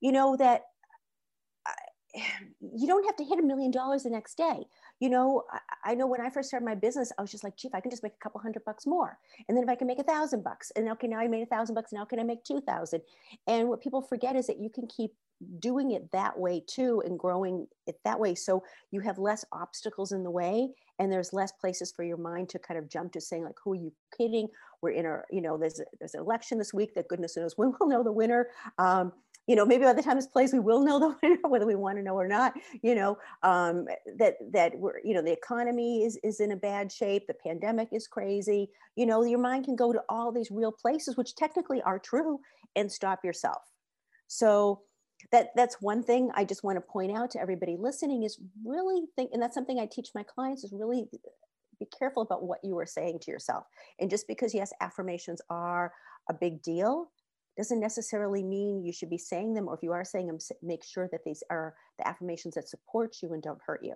You 0.00 0.12
know 0.12 0.36
that 0.36 0.62
you 2.14 2.86
don't 2.86 3.04
have 3.04 3.16
to 3.16 3.24
hit 3.24 3.38
a 3.38 3.42
million 3.42 3.70
dollars 3.70 4.04
the 4.04 4.10
next 4.10 4.36
day. 4.36 4.64
You 5.00 5.10
know, 5.10 5.42
I, 5.50 5.92
I, 5.92 5.94
know 5.94 6.06
when 6.06 6.20
I 6.20 6.30
first 6.30 6.48
started 6.48 6.64
my 6.64 6.74
business, 6.74 7.12
I 7.18 7.22
was 7.22 7.30
just 7.30 7.44
like, 7.44 7.56
gee, 7.56 7.68
if 7.68 7.74
I 7.74 7.80
can 7.80 7.90
just 7.90 8.02
make 8.02 8.14
a 8.14 8.22
couple 8.22 8.40
hundred 8.40 8.64
bucks 8.64 8.86
more. 8.86 9.18
And 9.48 9.56
then 9.56 9.62
if 9.62 9.70
I 9.70 9.74
can 9.74 9.86
make 9.86 9.98
a 9.98 10.04
thousand 10.04 10.42
bucks, 10.42 10.72
and 10.74 10.88
okay, 10.90 11.06
now 11.06 11.18
I 11.18 11.28
made 11.28 11.42
a 11.42 11.46
thousand 11.46 11.74
bucks, 11.74 11.92
now 11.92 12.04
can 12.04 12.18
I 12.18 12.24
make 12.24 12.44
2,000? 12.44 13.00
And 13.46 13.68
what 13.68 13.82
people 13.82 14.00
forget 14.00 14.36
is 14.36 14.46
that 14.46 14.58
you 14.58 14.70
can 14.70 14.86
keep 14.86 15.12
doing 15.60 15.92
it 15.92 16.10
that 16.10 16.36
way 16.38 16.62
too 16.66 17.02
and 17.06 17.18
growing 17.18 17.66
it 17.86 17.98
that 18.04 18.18
way. 18.18 18.34
So 18.34 18.62
you 18.90 19.00
have 19.00 19.18
less 19.18 19.44
obstacles 19.52 20.12
in 20.12 20.24
the 20.24 20.30
way 20.30 20.70
and 20.98 21.12
there's 21.12 21.32
less 21.32 21.52
places 21.52 21.92
for 21.92 22.02
your 22.02 22.16
mind 22.16 22.48
to 22.50 22.58
kind 22.58 22.78
of 22.78 22.88
jump 22.88 23.12
to 23.12 23.20
saying 23.20 23.44
like, 23.44 23.54
who 23.62 23.72
are 23.72 23.76
you 23.76 23.92
kidding? 24.16 24.48
We're 24.82 24.90
in 24.90 25.06
a, 25.06 25.20
you 25.30 25.40
know, 25.40 25.56
there's, 25.56 25.78
a, 25.78 25.84
there's 26.00 26.14
an 26.14 26.20
election 26.20 26.58
this 26.58 26.74
week 26.74 26.94
that 26.94 27.08
goodness 27.08 27.36
knows 27.36 27.56
when 27.56 27.72
we'll 27.78 27.88
know 27.88 28.02
the 28.02 28.12
winner. 28.12 28.48
Um, 28.78 29.12
you 29.48 29.56
know, 29.56 29.64
maybe 29.64 29.84
by 29.84 29.94
the 29.94 30.02
time 30.02 30.16
this 30.16 30.26
plays, 30.26 30.52
we 30.52 30.60
will 30.60 30.84
know 30.84 30.98
the 31.00 31.16
winner, 31.22 31.48
whether 31.48 31.66
we 31.66 31.74
want 31.74 31.96
to 31.96 32.02
know 32.02 32.14
or 32.14 32.28
not. 32.28 32.52
You 32.82 32.94
know, 32.94 33.18
um, 33.42 33.86
that 34.18 34.34
that 34.52 34.78
we're, 34.78 35.00
you 35.02 35.14
know, 35.14 35.22
the 35.22 35.32
economy 35.32 36.04
is 36.04 36.18
is 36.22 36.38
in 36.38 36.52
a 36.52 36.56
bad 36.56 36.92
shape. 36.92 37.26
The 37.26 37.34
pandemic 37.34 37.88
is 37.90 38.06
crazy. 38.06 38.70
You 38.94 39.06
know, 39.06 39.24
your 39.24 39.38
mind 39.38 39.64
can 39.64 39.74
go 39.74 39.92
to 39.92 40.02
all 40.08 40.30
these 40.30 40.50
real 40.50 40.70
places, 40.70 41.16
which 41.16 41.34
technically 41.34 41.82
are 41.82 41.98
true, 41.98 42.40
and 42.76 42.92
stop 42.92 43.24
yourself. 43.24 43.62
So 44.26 44.82
that 45.32 45.48
that's 45.56 45.80
one 45.80 46.02
thing 46.02 46.30
I 46.34 46.44
just 46.44 46.62
want 46.62 46.76
to 46.76 46.82
point 46.82 47.16
out 47.16 47.30
to 47.30 47.40
everybody 47.40 47.76
listening 47.78 48.24
is 48.24 48.38
really 48.64 49.06
think, 49.16 49.30
and 49.32 49.42
that's 49.42 49.54
something 49.54 49.80
I 49.80 49.88
teach 49.90 50.10
my 50.14 50.22
clients 50.22 50.62
is 50.62 50.72
really 50.72 51.06
be 51.80 51.86
careful 51.96 52.22
about 52.22 52.42
what 52.42 52.58
you 52.62 52.76
are 52.78 52.86
saying 52.86 53.20
to 53.20 53.30
yourself. 53.30 53.64
And 54.00 54.10
just 54.10 54.26
because 54.26 54.52
yes, 54.52 54.72
affirmations 54.80 55.40
are 55.48 55.92
a 56.28 56.34
big 56.34 56.60
deal 56.60 57.10
doesn't 57.58 57.80
necessarily 57.80 58.42
mean 58.42 58.84
you 58.84 58.92
should 58.92 59.10
be 59.10 59.18
saying 59.18 59.52
them, 59.52 59.68
or 59.68 59.74
if 59.74 59.82
you 59.82 59.92
are 59.92 60.04
saying 60.04 60.28
them, 60.28 60.38
make 60.62 60.84
sure 60.84 61.08
that 61.10 61.24
these 61.24 61.42
are 61.50 61.74
the 61.98 62.08
affirmations 62.08 62.54
that 62.54 62.68
support 62.68 63.16
you 63.20 63.34
and 63.34 63.42
don't 63.42 63.60
hurt 63.66 63.84
you. 63.84 63.94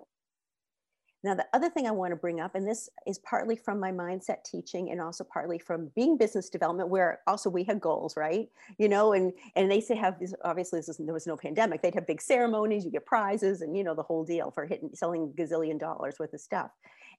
Now, 1.25 1.37
the 1.37 1.47
other 1.53 1.71
thing 1.71 1.87
I 1.87 1.93
want 1.93 2.11
to 2.11 2.17
bring 2.17 2.41
up, 2.41 2.57
and 2.57 2.67
this 2.67 2.89
is 3.07 3.21
partly 3.21 3.55
from 3.55 3.79
my 3.79 3.93
mindset 3.93 4.43
teaching 4.43 4.91
and 4.91 5.01
also 5.01 5.23
partly 5.23 5.57
from 5.57 5.93
being 5.95 6.17
business 6.17 6.51
development, 6.51 6.89
where 6.89 7.21
also 7.29 7.49
we 7.49 7.63
had 7.63 7.81
goals, 7.81 8.17
right? 8.17 8.49
You 8.77 8.89
know, 8.89 9.13
and 9.13 9.33
and 9.55 9.71
they 9.71 9.81
say 9.81 9.95
have 9.95 10.19
these 10.19 10.35
obviously 10.45 10.81
this 10.81 10.89
is, 10.89 10.97
there 10.97 11.15
was 11.15 11.29
no 11.29 11.37
pandemic. 11.37 11.81
They'd 11.81 11.95
have 11.95 12.09
big 12.09 12.21
ceremonies, 12.21 12.85
you 12.85 12.91
get 12.91 13.07
prizes, 13.07 13.61
and 13.61 13.77
you 13.77 13.85
know 13.85 13.95
the 13.95 14.03
whole 14.03 14.25
deal 14.25 14.51
for 14.51 14.67
hitting 14.67 14.91
selling 14.95 15.33
gazillion 15.39 15.79
dollars 15.79 16.17
worth 16.19 16.35
of 16.35 16.41
stuff. 16.41 16.73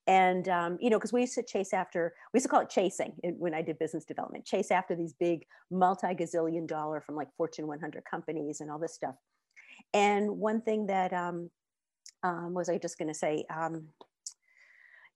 And, 0.06 0.50
um, 0.50 0.78
you 0.82 0.90
know, 0.90 0.98
because 0.98 1.14
we 1.14 1.22
used 1.22 1.36
to 1.36 1.44
chase 1.44 1.74
after, 1.74 2.14
we 2.34 2.38
used 2.38 2.46
to 2.46 2.50
call 2.50 2.62
it 2.62 2.70
chasing 2.70 3.14
when 3.38 3.54
I 3.54 3.62
did 3.62 3.80
business 3.80 4.04
development, 4.04 4.46
chase 4.46 4.70
after 4.70 4.96
these 4.96 5.14
big 5.14 5.46
multi 5.72 6.08
gazillion 6.08 6.68
dollar 6.68 7.00
from 7.00 7.16
like 7.16 7.30
Fortune 7.38 7.68
100 7.68 8.04
companies 8.10 8.60
and 8.60 8.70
all 8.70 8.80
this 8.80 8.94
stuff. 8.94 9.16
And 9.94 10.40
one 10.40 10.62
thing 10.62 10.88
that 10.88 11.14
um, 11.14 11.50
um, 12.24 12.54
was 12.54 12.70
I 12.70 12.78
just 12.78 12.98
going 12.98 13.08
to 13.08 13.14
say, 13.14 13.46
um, 13.54 13.88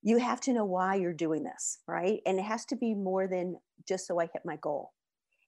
you 0.04 0.18
have 0.20 0.40
to 0.42 0.54
know 0.54 0.66
why 0.66 0.96
you're 0.96 1.14
doing 1.14 1.44
this, 1.44 1.80
right? 1.88 2.20
And 2.26 2.40
it 2.40 2.44
has 2.44 2.66
to 2.66 2.76
be 2.76 2.94
more 2.94 3.28
than 3.28 3.58
just 3.88 4.08
so 4.08 4.20
I 4.20 4.30
hit 4.32 4.44
my 4.46 4.58
goal. 4.62 4.92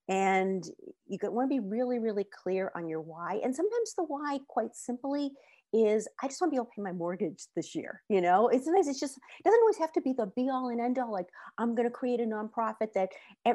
And 0.09 0.65
you 1.07 1.19
want 1.23 1.49
to 1.49 1.55
be 1.55 1.65
really, 1.65 1.99
really 1.99 2.25
clear 2.25 2.71
on 2.75 2.89
your 2.89 2.99
why. 2.99 3.39
And 3.43 3.55
sometimes 3.55 3.93
the 3.95 4.03
why, 4.03 4.39
quite 4.47 4.75
simply, 4.75 5.31
is 5.73 6.07
I 6.21 6.27
just 6.27 6.41
want 6.41 6.51
to 6.51 6.55
be 6.55 6.57
able 6.57 6.65
to 6.65 6.71
pay 6.75 6.81
my 6.81 6.91
mortgage 6.91 7.43
this 7.55 7.75
year. 7.75 8.01
You 8.09 8.21
know, 8.21 8.47
it's 8.47 8.67
nice. 8.67 8.87
It's 8.87 8.99
just 8.99 9.17
it 9.17 9.43
doesn't 9.43 9.59
always 9.61 9.77
have 9.77 9.91
to 9.93 10.01
be 10.01 10.13
the 10.13 10.27
be 10.35 10.49
all 10.49 10.69
and 10.69 10.81
end 10.81 10.97
all. 10.99 11.11
Like 11.11 11.27
I'm 11.57 11.75
going 11.75 11.87
to 11.87 11.93
create 11.93 12.19
a 12.19 12.25
nonprofit 12.25 12.93
that 12.95 13.09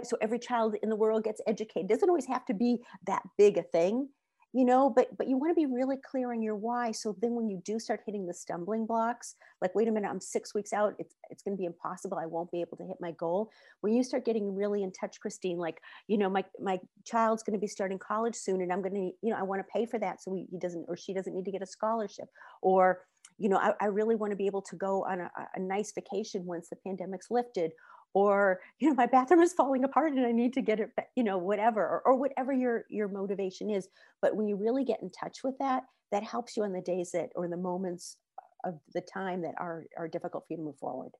so 0.04 0.16
every 0.20 0.38
child 0.38 0.76
in 0.82 0.88
the 0.88 0.96
world 0.96 1.24
gets 1.24 1.40
educated. 1.46 1.90
It 1.90 1.94
doesn't 1.94 2.08
always 2.08 2.26
have 2.26 2.44
to 2.46 2.54
be 2.54 2.78
that 3.06 3.22
big 3.38 3.58
a 3.58 3.62
thing 3.62 4.08
you 4.54 4.64
know 4.64 4.88
but 4.88 5.08
but 5.18 5.28
you 5.28 5.36
want 5.36 5.50
to 5.50 5.54
be 5.54 5.66
really 5.66 5.96
clear 5.96 6.32
on 6.32 6.40
your 6.40 6.54
why 6.54 6.92
so 6.92 7.14
then 7.20 7.34
when 7.34 7.48
you 7.48 7.60
do 7.64 7.78
start 7.78 8.00
hitting 8.06 8.24
the 8.24 8.32
stumbling 8.32 8.86
blocks 8.86 9.34
like 9.60 9.74
wait 9.74 9.88
a 9.88 9.90
minute 9.90 10.08
i'm 10.08 10.20
six 10.20 10.54
weeks 10.54 10.72
out 10.72 10.94
it's 10.98 11.16
it's 11.28 11.42
going 11.42 11.56
to 11.56 11.60
be 11.60 11.66
impossible 11.66 12.16
i 12.16 12.24
won't 12.24 12.50
be 12.52 12.60
able 12.60 12.76
to 12.76 12.84
hit 12.84 12.96
my 13.00 13.10
goal 13.12 13.50
when 13.80 13.92
you 13.92 14.04
start 14.04 14.24
getting 14.24 14.54
really 14.54 14.84
in 14.84 14.92
touch 14.92 15.18
christine 15.20 15.58
like 15.58 15.80
you 16.06 16.16
know 16.16 16.30
my 16.30 16.44
my 16.60 16.78
child's 17.04 17.42
going 17.42 17.58
to 17.58 17.60
be 17.60 17.66
starting 17.66 17.98
college 17.98 18.36
soon 18.36 18.62
and 18.62 18.72
i'm 18.72 18.80
going 18.80 18.94
to 18.94 19.10
you 19.26 19.32
know 19.32 19.36
i 19.36 19.42
want 19.42 19.60
to 19.60 19.72
pay 19.72 19.84
for 19.84 19.98
that 19.98 20.22
so 20.22 20.32
he, 20.32 20.46
doesn't 20.58 20.86
or 20.88 20.96
she 20.96 21.12
doesn't 21.12 21.34
need 21.34 21.44
to 21.44 21.50
get 21.50 21.62
a 21.62 21.66
scholarship 21.66 22.28
or 22.62 23.00
you 23.38 23.48
know, 23.48 23.56
I, 23.56 23.72
I, 23.80 23.86
really 23.86 24.14
want 24.14 24.30
to 24.30 24.36
be 24.36 24.46
able 24.46 24.62
to 24.62 24.76
go 24.76 25.04
on 25.04 25.20
a, 25.20 25.30
a, 25.56 25.58
nice 25.58 25.92
vacation 25.92 26.44
once 26.46 26.68
the 26.68 26.76
pandemic's 26.76 27.32
lifted, 27.32 27.72
or 28.14 28.60
you 28.78 28.88
know 28.88 28.94
my 28.94 29.06
bathroom 29.06 29.40
is 29.40 29.52
falling 29.52 29.84
apart 29.84 30.12
and 30.12 30.24
i 30.24 30.32
need 30.32 30.52
to 30.52 30.62
get 30.62 30.80
it 30.80 30.90
you 31.16 31.24
know 31.24 31.36
whatever 31.36 31.82
or, 31.82 32.02
or 32.06 32.14
whatever 32.14 32.52
your 32.52 32.84
your 32.88 33.08
motivation 33.08 33.68
is. 33.68 33.88
But 34.22 34.36
when 34.36 34.48
you 34.48 34.56
really 34.56 34.84
get 34.84 35.02
in 35.02 35.10
touch 35.10 35.44
with 35.44 35.58
that 35.58 35.82
that 36.12 36.22
helps 36.22 36.56
you 36.56 36.62
on 36.62 36.72
the 36.72 36.80
days 36.80 37.10
that 37.12 37.30
or 37.34 37.48
the 37.48 37.56
moments 37.56 38.16
of 38.64 38.78
the 38.94 39.00
time 39.00 39.42
that 39.42 39.54
are 39.58 39.84
are 39.98 40.08
difficult 40.08 40.44
for 40.46 40.54
you 40.54 40.56
to 40.58 40.62
move 40.62 40.78
forward. 40.78 41.12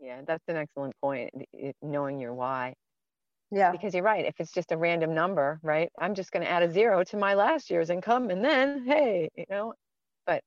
Yeah 0.00 0.22
that's 0.26 0.44
an 0.48 0.56
excellent 0.56 0.94
point 1.00 1.30
knowing 1.82 2.18
your 2.18 2.34
why. 2.34 2.74
Yeah. 3.52 3.72
Because 3.72 3.94
you're 3.94 4.04
right 4.04 4.24
if 4.24 4.34
it's 4.38 4.52
just 4.52 4.72
a 4.72 4.76
random 4.76 5.12
number 5.14 5.60
right 5.62 5.90
i'm 5.98 6.14
just 6.14 6.30
going 6.30 6.44
to 6.44 6.50
add 6.50 6.62
a 6.62 6.70
zero 6.70 7.04
to 7.04 7.16
my 7.16 7.34
last 7.34 7.68
year's 7.68 7.90
income 7.90 8.30
and 8.30 8.44
then 8.44 8.84
hey 8.86 9.28
you 9.36 9.44
know 9.50 9.74
but 10.24 10.40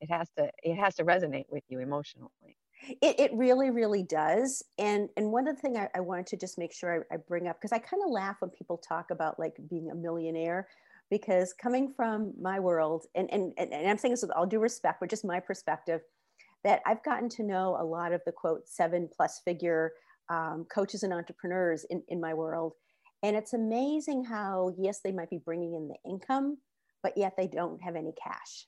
it 0.00 0.10
has 0.10 0.28
to 0.36 0.50
it 0.62 0.76
has 0.76 0.94
to 0.96 1.04
resonate 1.04 1.46
with 1.48 1.62
you 1.68 1.80
emotionally 1.80 2.56
it, 2.82 3.20
it 3.20 3.30
really, 3.34 3.70
really 3.70 4.02
does. 4.02 4.62
And 4.78 5.08
and 5.16 5.30
one 5.30 5.48
of 5.48 5.56
the 5.56 5.62
things 5.62 5.78
I, 5.78 5.88
I 5.94 6.00
wanted 6.00 6.26
to 6.28 6.36
just 6.36 6.58
make 6.58 6.72
sure 6.72 7.06
I, 7.10 7.14
I 7.14 7.18
bring 7.18 7.48
up, 7.48 7.56
because 7.60 7.72
I 7.72 7.78
kind 7.78 8.02
of 8.04 8.10
laugh 8.10 8.36
when 8.40 8.50
people 8.50 8.78
talk 8.78 9.10
about 9.10 9.38
like 9.38 9.54
being 9.70 9.90
a 9.90 9.94
millionaire, 9.94 10.68
because 11.10 11.52
coming 11.52 11.92
from 11.94 12.32
my 12.40 12.58
world, 12.58 13.06
and, 13.14 13.32
and, 13.32 13.52
and 13.58 13.88
I'm 13.88 13.98
saying 13.98 14.12
this 14.12 14.22
with 14.22 14.32
all 14.32 14.46
due 14.46 14.58
respect, 14.58 15.00
but 15.00 15.10
just 15.10 15.24
my 15.24 15.40
perspective, 15.40 16.00
that 16.64 16.80
I've 16.86 17.04
gotten 17.04 17.28
to 17.30 17.42
know 17.42 17.76
a 17.80 17.84
lot 17.84 18.12
of 18.12 18.20
the 18.24 18.32
quote 18.32 18.68
seven 18.68 19.08
plus 19.14 19.40
figure 19.44 19.92
um, 20.28 20.66
coaches 20.72 21.02
and 21.02 21.12
entrepreneurs 21.12 21.84
in, 21.90 22.02
in 22.08 22.20
my 22.20 22.34
world. 22.34 22.74
And 23.22 23.36
it's 23.36 23.52
amazing 23.52 24.24
how, 24.24 24.74
yes, 24.78 25.00
they 25.04 25.12
might 25.12 25.30
be 25.30 25.38
bringing 25.38 25.74
in 25.74 25.88
the 25.88 26.10
income, 26.10 26.58
but 27.02 27.16
yet 27.16 27.34
they 27.36 27.46
don't 27.46 27.80
have 27.82 27.94
any 27.94 28.12
cash. 28.20 28.66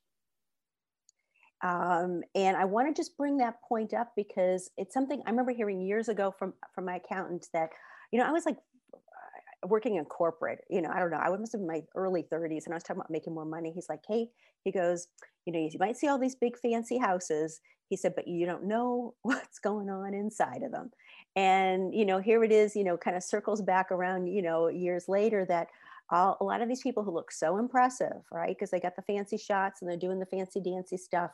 Um, 1.64 2.22
and 2.34 2.58
I 2.58 2.66
want 2.66 2.94
to 2.94 3.00
just 3.00 3.16
bring 3.16 3.38
that 3.38 3.62
point 3.66 3.94
up 3.94 4.12
because 4.14 4.70
it's 4.76 4.92
something 4.92 5.22
I 5.26 5.30
remember 5.30 5.50
hearing 5.50 5.80
years 5.80 6.10
ago 6.10 6.30
from 6.38 6.52
from 6.74 6.84
my 6.84 6.96
accountant 6.96 7.48
that, 7.54 7.70
you 8.12 8.20
know, 8.20 8.26
I 8.26 8.32
was 8.32 8.44
like 8.44 8.58
uh, 8.92 9.66
working 9.66 9.96
in 9.96 10.04
corporate, 10.04 10.62
you 10.68 10.82
know, 10.82 10.90
I 10.90 10.98
don't 10.98 11.10
know, 11.10 11.20
I 11.22 11.30
was 11.30 11.54
in 11.54 11.66
my 11.66 11.82
early 11.94 12.22
30s 12.30 12.66
and 12.66 12.74
I 12.74 12.76
was 12.76 12.82
talking 12.82 13.00
about 13.00 13.10
making 13.10 13.32
more 13.32 13.46
money. 13.46 13.72
He's 13.74 13.88
like, 13.88 14.02
hey, 14.06 14.28
he 14.62 14.72
goes, 14.72 15.08
you 15.46 15.54
know, 15.54 15.58
you 15.58 15.70
might 15.80 15.96
see 15.96 16.06
all 16.06 16.18
these 16.18 16.34
big 16.34 16.58
fancy 16.58 16.98
houses. 16.98 17.60
He 17.88 17.96
said, 17.96 18.14
but 18.14 18.28
you 18.28 18.44
don't 18.44 18.64
know 18.64 19.14
what's 19.22 19.58
going 19.58 19.88
on 19.88 20.12
inside 20.12 20.62
of 20.62 20.70
them. 20.70 20.90
And, 21.34 21.94
you 21.94 22.04
know, 22.04 22.18
here 22.18 22.44
it 22.44 22.52
is, 22.52 22.76
you 22.76 22.84
know, 22.84 22.98
kind 22.98 23.16
of 23.16 23.22
circles 23.22 23.62
back 23.62 23.90
around, 23.90 24.26
you 24.26 24.42
know, 24.42 24.68
years 24.68 25.08
later 25.08 25.46
that 25.46 25.68
all, 26.10 26.36
a 26.42 26.44
lot 26.44 26.60
of 26.60 26.68
these 26.68 26.82
people 26.82 27.02
who 27.02 27.10
look 27.10 27.32
so 27.32 27.56
impressive, 27.56 28.22
right? 28.30 28.54
Because 28.54 28.70
they 28.70 28.80
got 28.80 28.96
the 28.96 29.02
fancy 29.02 29.38
shots 29.38 29.80
and 29.80 29.90
they're 29.90 29.96
doing 29.96 30.18
the 30.18 30.26
fancy 30.26 30.60
dancy 30.60 30.98
stuff 30.98 31.30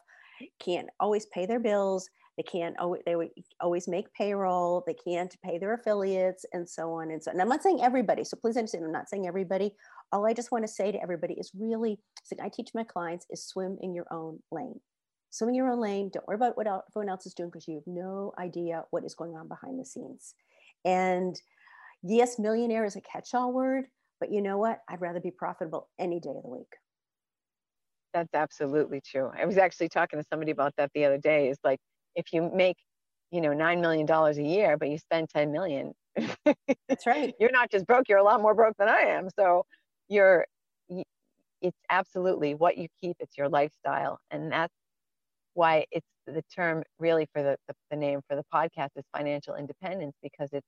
can't 0.58 0.88
always 0.98 1.26
pay 1.26 1.46
their 1.46 1.60
bills. 1.60 2.08
They 2.36 2.44
can't 2.44 2.78
always, 2.78 3.02
they 3.04 3.14
always 3.60 3.86
make 3.86 4.12
payroll. 4.14 4.82
They 4.86 4.94
can't 4.94 5.34
pay 5.44 5.58
their 5.58 5.74
affiliates 5.74 6.46
and 6.52 6.66
so 6.66 6.92
on 6.92 7.10
and 7.10 7.22
so. 7.22 7.30
And 7.30 7.42
I'm 7.42 7.48
not 7.48 7.62
saying 7.62 7.80
everybody. 7.82 8.24
So 8.24 8.38
please 8.40 8.56
understand, 8.56 8.84
I'm 8.84 8.92
not 8.92 9.10
saying 9.10 9.26
everybody. 9.26 9.72
All 10.12 10.26
I 10.26 10.32
just 10.32 10.50
want 10.50 10.64
to 10.64 10.72
say 10.72 10.90
to 10.90 11.02
everybody 11.02 11.34
is 11.34 11.50
really, 11.58 11.98
I 12.42 12.48
teach 12.48 12.70
my 12.74 12.84
clients 12.84 13.26
is 13.28 13.44
swim 13.44 13.76
in 13.82 13.94
your 13.94 14.06
own 14.10 14.38
lane. 14.50 14.80
Swim 15.30 15.50
in 15.50 15.54
your 15.54 15.70
own 15.70 15.80
lane. 15.80 16.10
Don't 16.12 16.26
worry 16.26 16.36
about 16.36 16.56
what 16.56 16.66
everyone 16.66 17.10
else 17.10 17.26
is 17.26 17.34
doing 17.34 17.50
because 17.50 17.68
you 17.68 17.74
have 17.74 17.86
no 17.86 18.32
idea 18.38 18.84
what 18.90 19.04
is 19.04 19.14
going 19.14 19.36
on 19.36 19.46
behind 19.46 19.78
the 19.78 19.84
scenes. 19.84 20.34
And 20.84 21.38
yes, 22.02 22.38
millionaire 22.38 22.86
is 22.86 22.96
a 22.96 23.00
catch-all 23.02 23.52
word, 23.52 23.84
But 24.20 24.30
you 24.30 24.42
know 24.42 24.58
what? 24.58 24.80
I'd 24.88 25.00
rather 25.00 25.18
be 25.20 25.30
profitable 25.30 25.88
any 25.98 26.20
day 26.20 26.30
of 26.36 26.42
the 26.42 26.48
week. 26.48 26.72
That's 28.12 28.34
absolutely 28.34 29.00
true. 29.00 29.30
I 29.38 29.46
was 29.46 29.56
actually 29.58 29.88
talking 29.88 30.18
to 30.18 30.24
somebody 30.28 30.50
about 30.50 30.74
that 30.76 30.90
the 30.94 31.04
other 31.04 31.18
day. 31.18 31.48
Is 31.48 31.58
like 31.64 31.78
if 32.16 32.32
you 32.32 32.50
make, 32.54 32.76
you 33.30 33.40
know, 33.40 33.52
nine 33.52 33.80
million 33.80 34.06
dollars 34.06 34.38
a 34.38 34.42
year, 34.42 34.76
but 34.76 34.88
you 34.90 34.98
spend 34.98 35.28
ten 35.28 35.52
million. 35.52 35.92
That's 36.88 37.06
right. 37.06 37.34
you're 37.40 37.52
not 37.52 37.70
just 37.70 37.86
broke; 37.86 38.08
you're 38.08 38.18
a 38.18 38.24
lot 38.24 38.42
more 38.42 38.54
broke 38.54 38.76
than 38.78 38.88
I 38.88 39.00
am. 39.02 39.28
So, 39.38 39.64
you're. 40.08 40.46
It's 41.62 41.78
absolutely 41.90 42.54
what 42.54 42.78
you 42.78 42.88
keep. 43.00 43.16
It's 43.20 43.36
your 43.36 43.48
lifestyle, 43.48 44.18
and 44.30 44.50
that's 44.50 44.74
why 45.54 45.86
it's 45.90 46.06
the 46.26 46.42
term 46.54 46.82
really 46.98 47.26
for 47.32 47.42
the, 47.42 47.56
the, 47.68 47.74
the 47.90 47.96
name 47.96 48.20
for 48.28 48.36
the 48.36 48.44
podcast 48.54 48.90
is 48.96 49.04
financial 49.16 49.54
independence 49.56 50.16
because 50.22 50.50
it's 50.52 50.66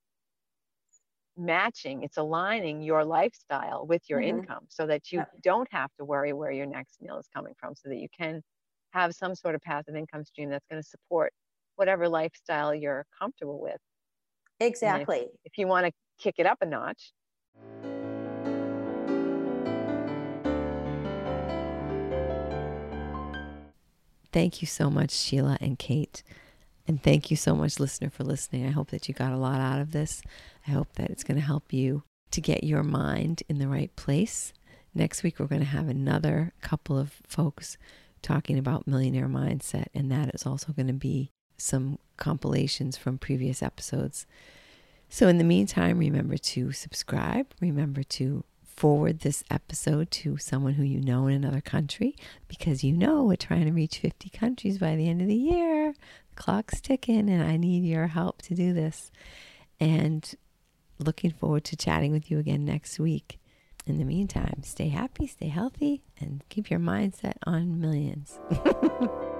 matching 1.36 2.02
it's 2.02 2.18
aligning 2.18 2.82
your 2.82 3.04
lifestyle 3.04 3.86
with 3.86 4.02
your 4.08 4.20
mm-hmm. 4.20 4.40
income 4.40 4.64
so 4.68 4.86
that 4.86 5.10
you 5.10 5.18
yeah. 5.18 5.24
don't 5.42 5.68
have 5.72 5.90
to 5.98 6.04
worry 6.04 6.32
where 6.32 6.52
your 6.52 6.66
next 6.66 7.00
meal 7.00 7.18
is 7.18 7.26
coming 7.34 7.54
from 7.58 7.74
so 7.74 7.88
that 7.88 7.96
you 7.96 8.08
can 8.16 8.42
have 8.90 9.14
some 9.14 9.34
sort 9.34 9.54
of 9.54 9.60
passive 9.62 9.96
income 9.96 10.24
stream 10.24 10.50
that's 10.50 10.66
going 10.70 10.82
to 10.82 10.86
support 10.86 11.32
whatever 11.76 12.08
lifestyle 12.08 12.74
you're 12.74 13.06
comfortable 13.18 13.60
with 13.60 13.78
exactly 14.60 15.20
if, 15.20 15.30
if 15.46 15.58
you 15.58 15.66
want 15.66 15.86
to 15.86 15.92
kick 16.18 16.34
it 16.38 16.46
up 16.46 16.58
a 16.60 16.66
notch 16.66 17.12
Thank 24.32 24.62
you 24.62 24.66
so 24.66 24.88
much, 24.88 25.10
Sheila 25.10 25.58
and 25.60 25.78
Kate. 25.78 26.22
And 26.86 27.02
thank 27.02 27.30
you 27.30 27.36
so 27.36 27.54
much, 27.54 27.78
listener, 27.78 28.10
for 28.10 28.24
listening. 28.24 28.66
I 28.66 28.70
hope 28.70 28.90
that 28.90 29.08
you 29.08 29.14
got 29.14 29.32
a 29.32 29.36
lot 29.36 29.60
out 29.60 29.80
of 29.80 29.92
this. 29.92 30.22
I 30.66 30.72
hope 30.72 30.92
that 30.94 31.10
it's 31.10 31.24
going 31.24 31.38
to 31.38 31.46
help 31.46 31.72
you 31.72 32.02
to 32.32 32.40
get 32.40 32.64
your 32.64 32.82
mind 32.82 33.42
in 33.48 33.58
the 33.58 33.68
right 33.68 33.94
place. 33.94 34.52
Next 34.94 35.22
week, 35.22 35.38
we're 35.38 35.46
going 35.46 35.60
to 35.60 35.66
have 35.66 35.88
another 35.88 36.52
couple 36.60 36.98
of 36.98 37.20
folks 37.26 37.78
talking 38.20 38.58
about 38.58 38.86
millionaire 38.86 39.28
mindset, 39.28 39.86
and 39.94 40.10
that 40.10 40.34
is 40.34 40.44
also 40.44 40.72
going 40.72 40.88
to 40.88 40.92
be 40.92 41.30
some 41.56 41.98
compilations 42.16 42.96
from 42.96 43.18
previous 43.18 43.62
episodes. 43.62 44.26
So, 45.08 45.28
in 45.28 45.38
the 45.38 45.44
meantime, 45.44 45.98
remember 45.98 46.36
to 46.36 46.72
subscribe, 46.72 47.46
remember 47.60 48.02
to 48.02 48.44
forward 48.64 49.20
this 49.20 49.44
episode 49.50 50.10
to 50.10 50.36
someone 50.38 50.74
who 50.74 50.82
you 50.82 51.00
know 51.00 51.26
in 51.26 51.34
another 51.34 51.60
country 51.60 52.16
because 52.48 52.82
you 52.82 52.92
know 52.92 53.22
we're 53.22 53.36
trying 53.36 53.66
to 53.66 53.70
reach 53.70 53.98
50 53.98 54.30
countries 54.30 54.78
by 54.78 54.96
the 54.96 55.08
end 55.08 55.20
of 55.20 55.28
the 55.28 55.34
year. 55.34 55.94
Clock's 56.34 56.80
ticking, 56.80 57.28
and 57.28 57.42
I 57.42 57.56
need 57.56 57.84
your 57.84 58.08
help 58.08 58.42
to 58.42 58.54
do 58.54 58.72
this. 58.72 59.10
And 59.80 60.34
looking 60.98 61.30
forward 61.30 61.64
to 61.64 61.76
chatting 61.76 62.12
with 62.12 62.30
you 62.30 62.38
again 62.38 62.64
next 62.64 62.98
week. 62.98 63.38
In 63.86 63.98
the 63.98 64.04
meantime, 64.04 64.62
stay 64.62 64.88
happy, 64.88 65.26
stay 65.26 65.48
healthy, 65.48 66.02
and 66.20 66.44
keep 66.48 66.70
your 66.70 66.80
mindset 66.80 67.34
on 67.44 67.80
millions. 67.80 68.38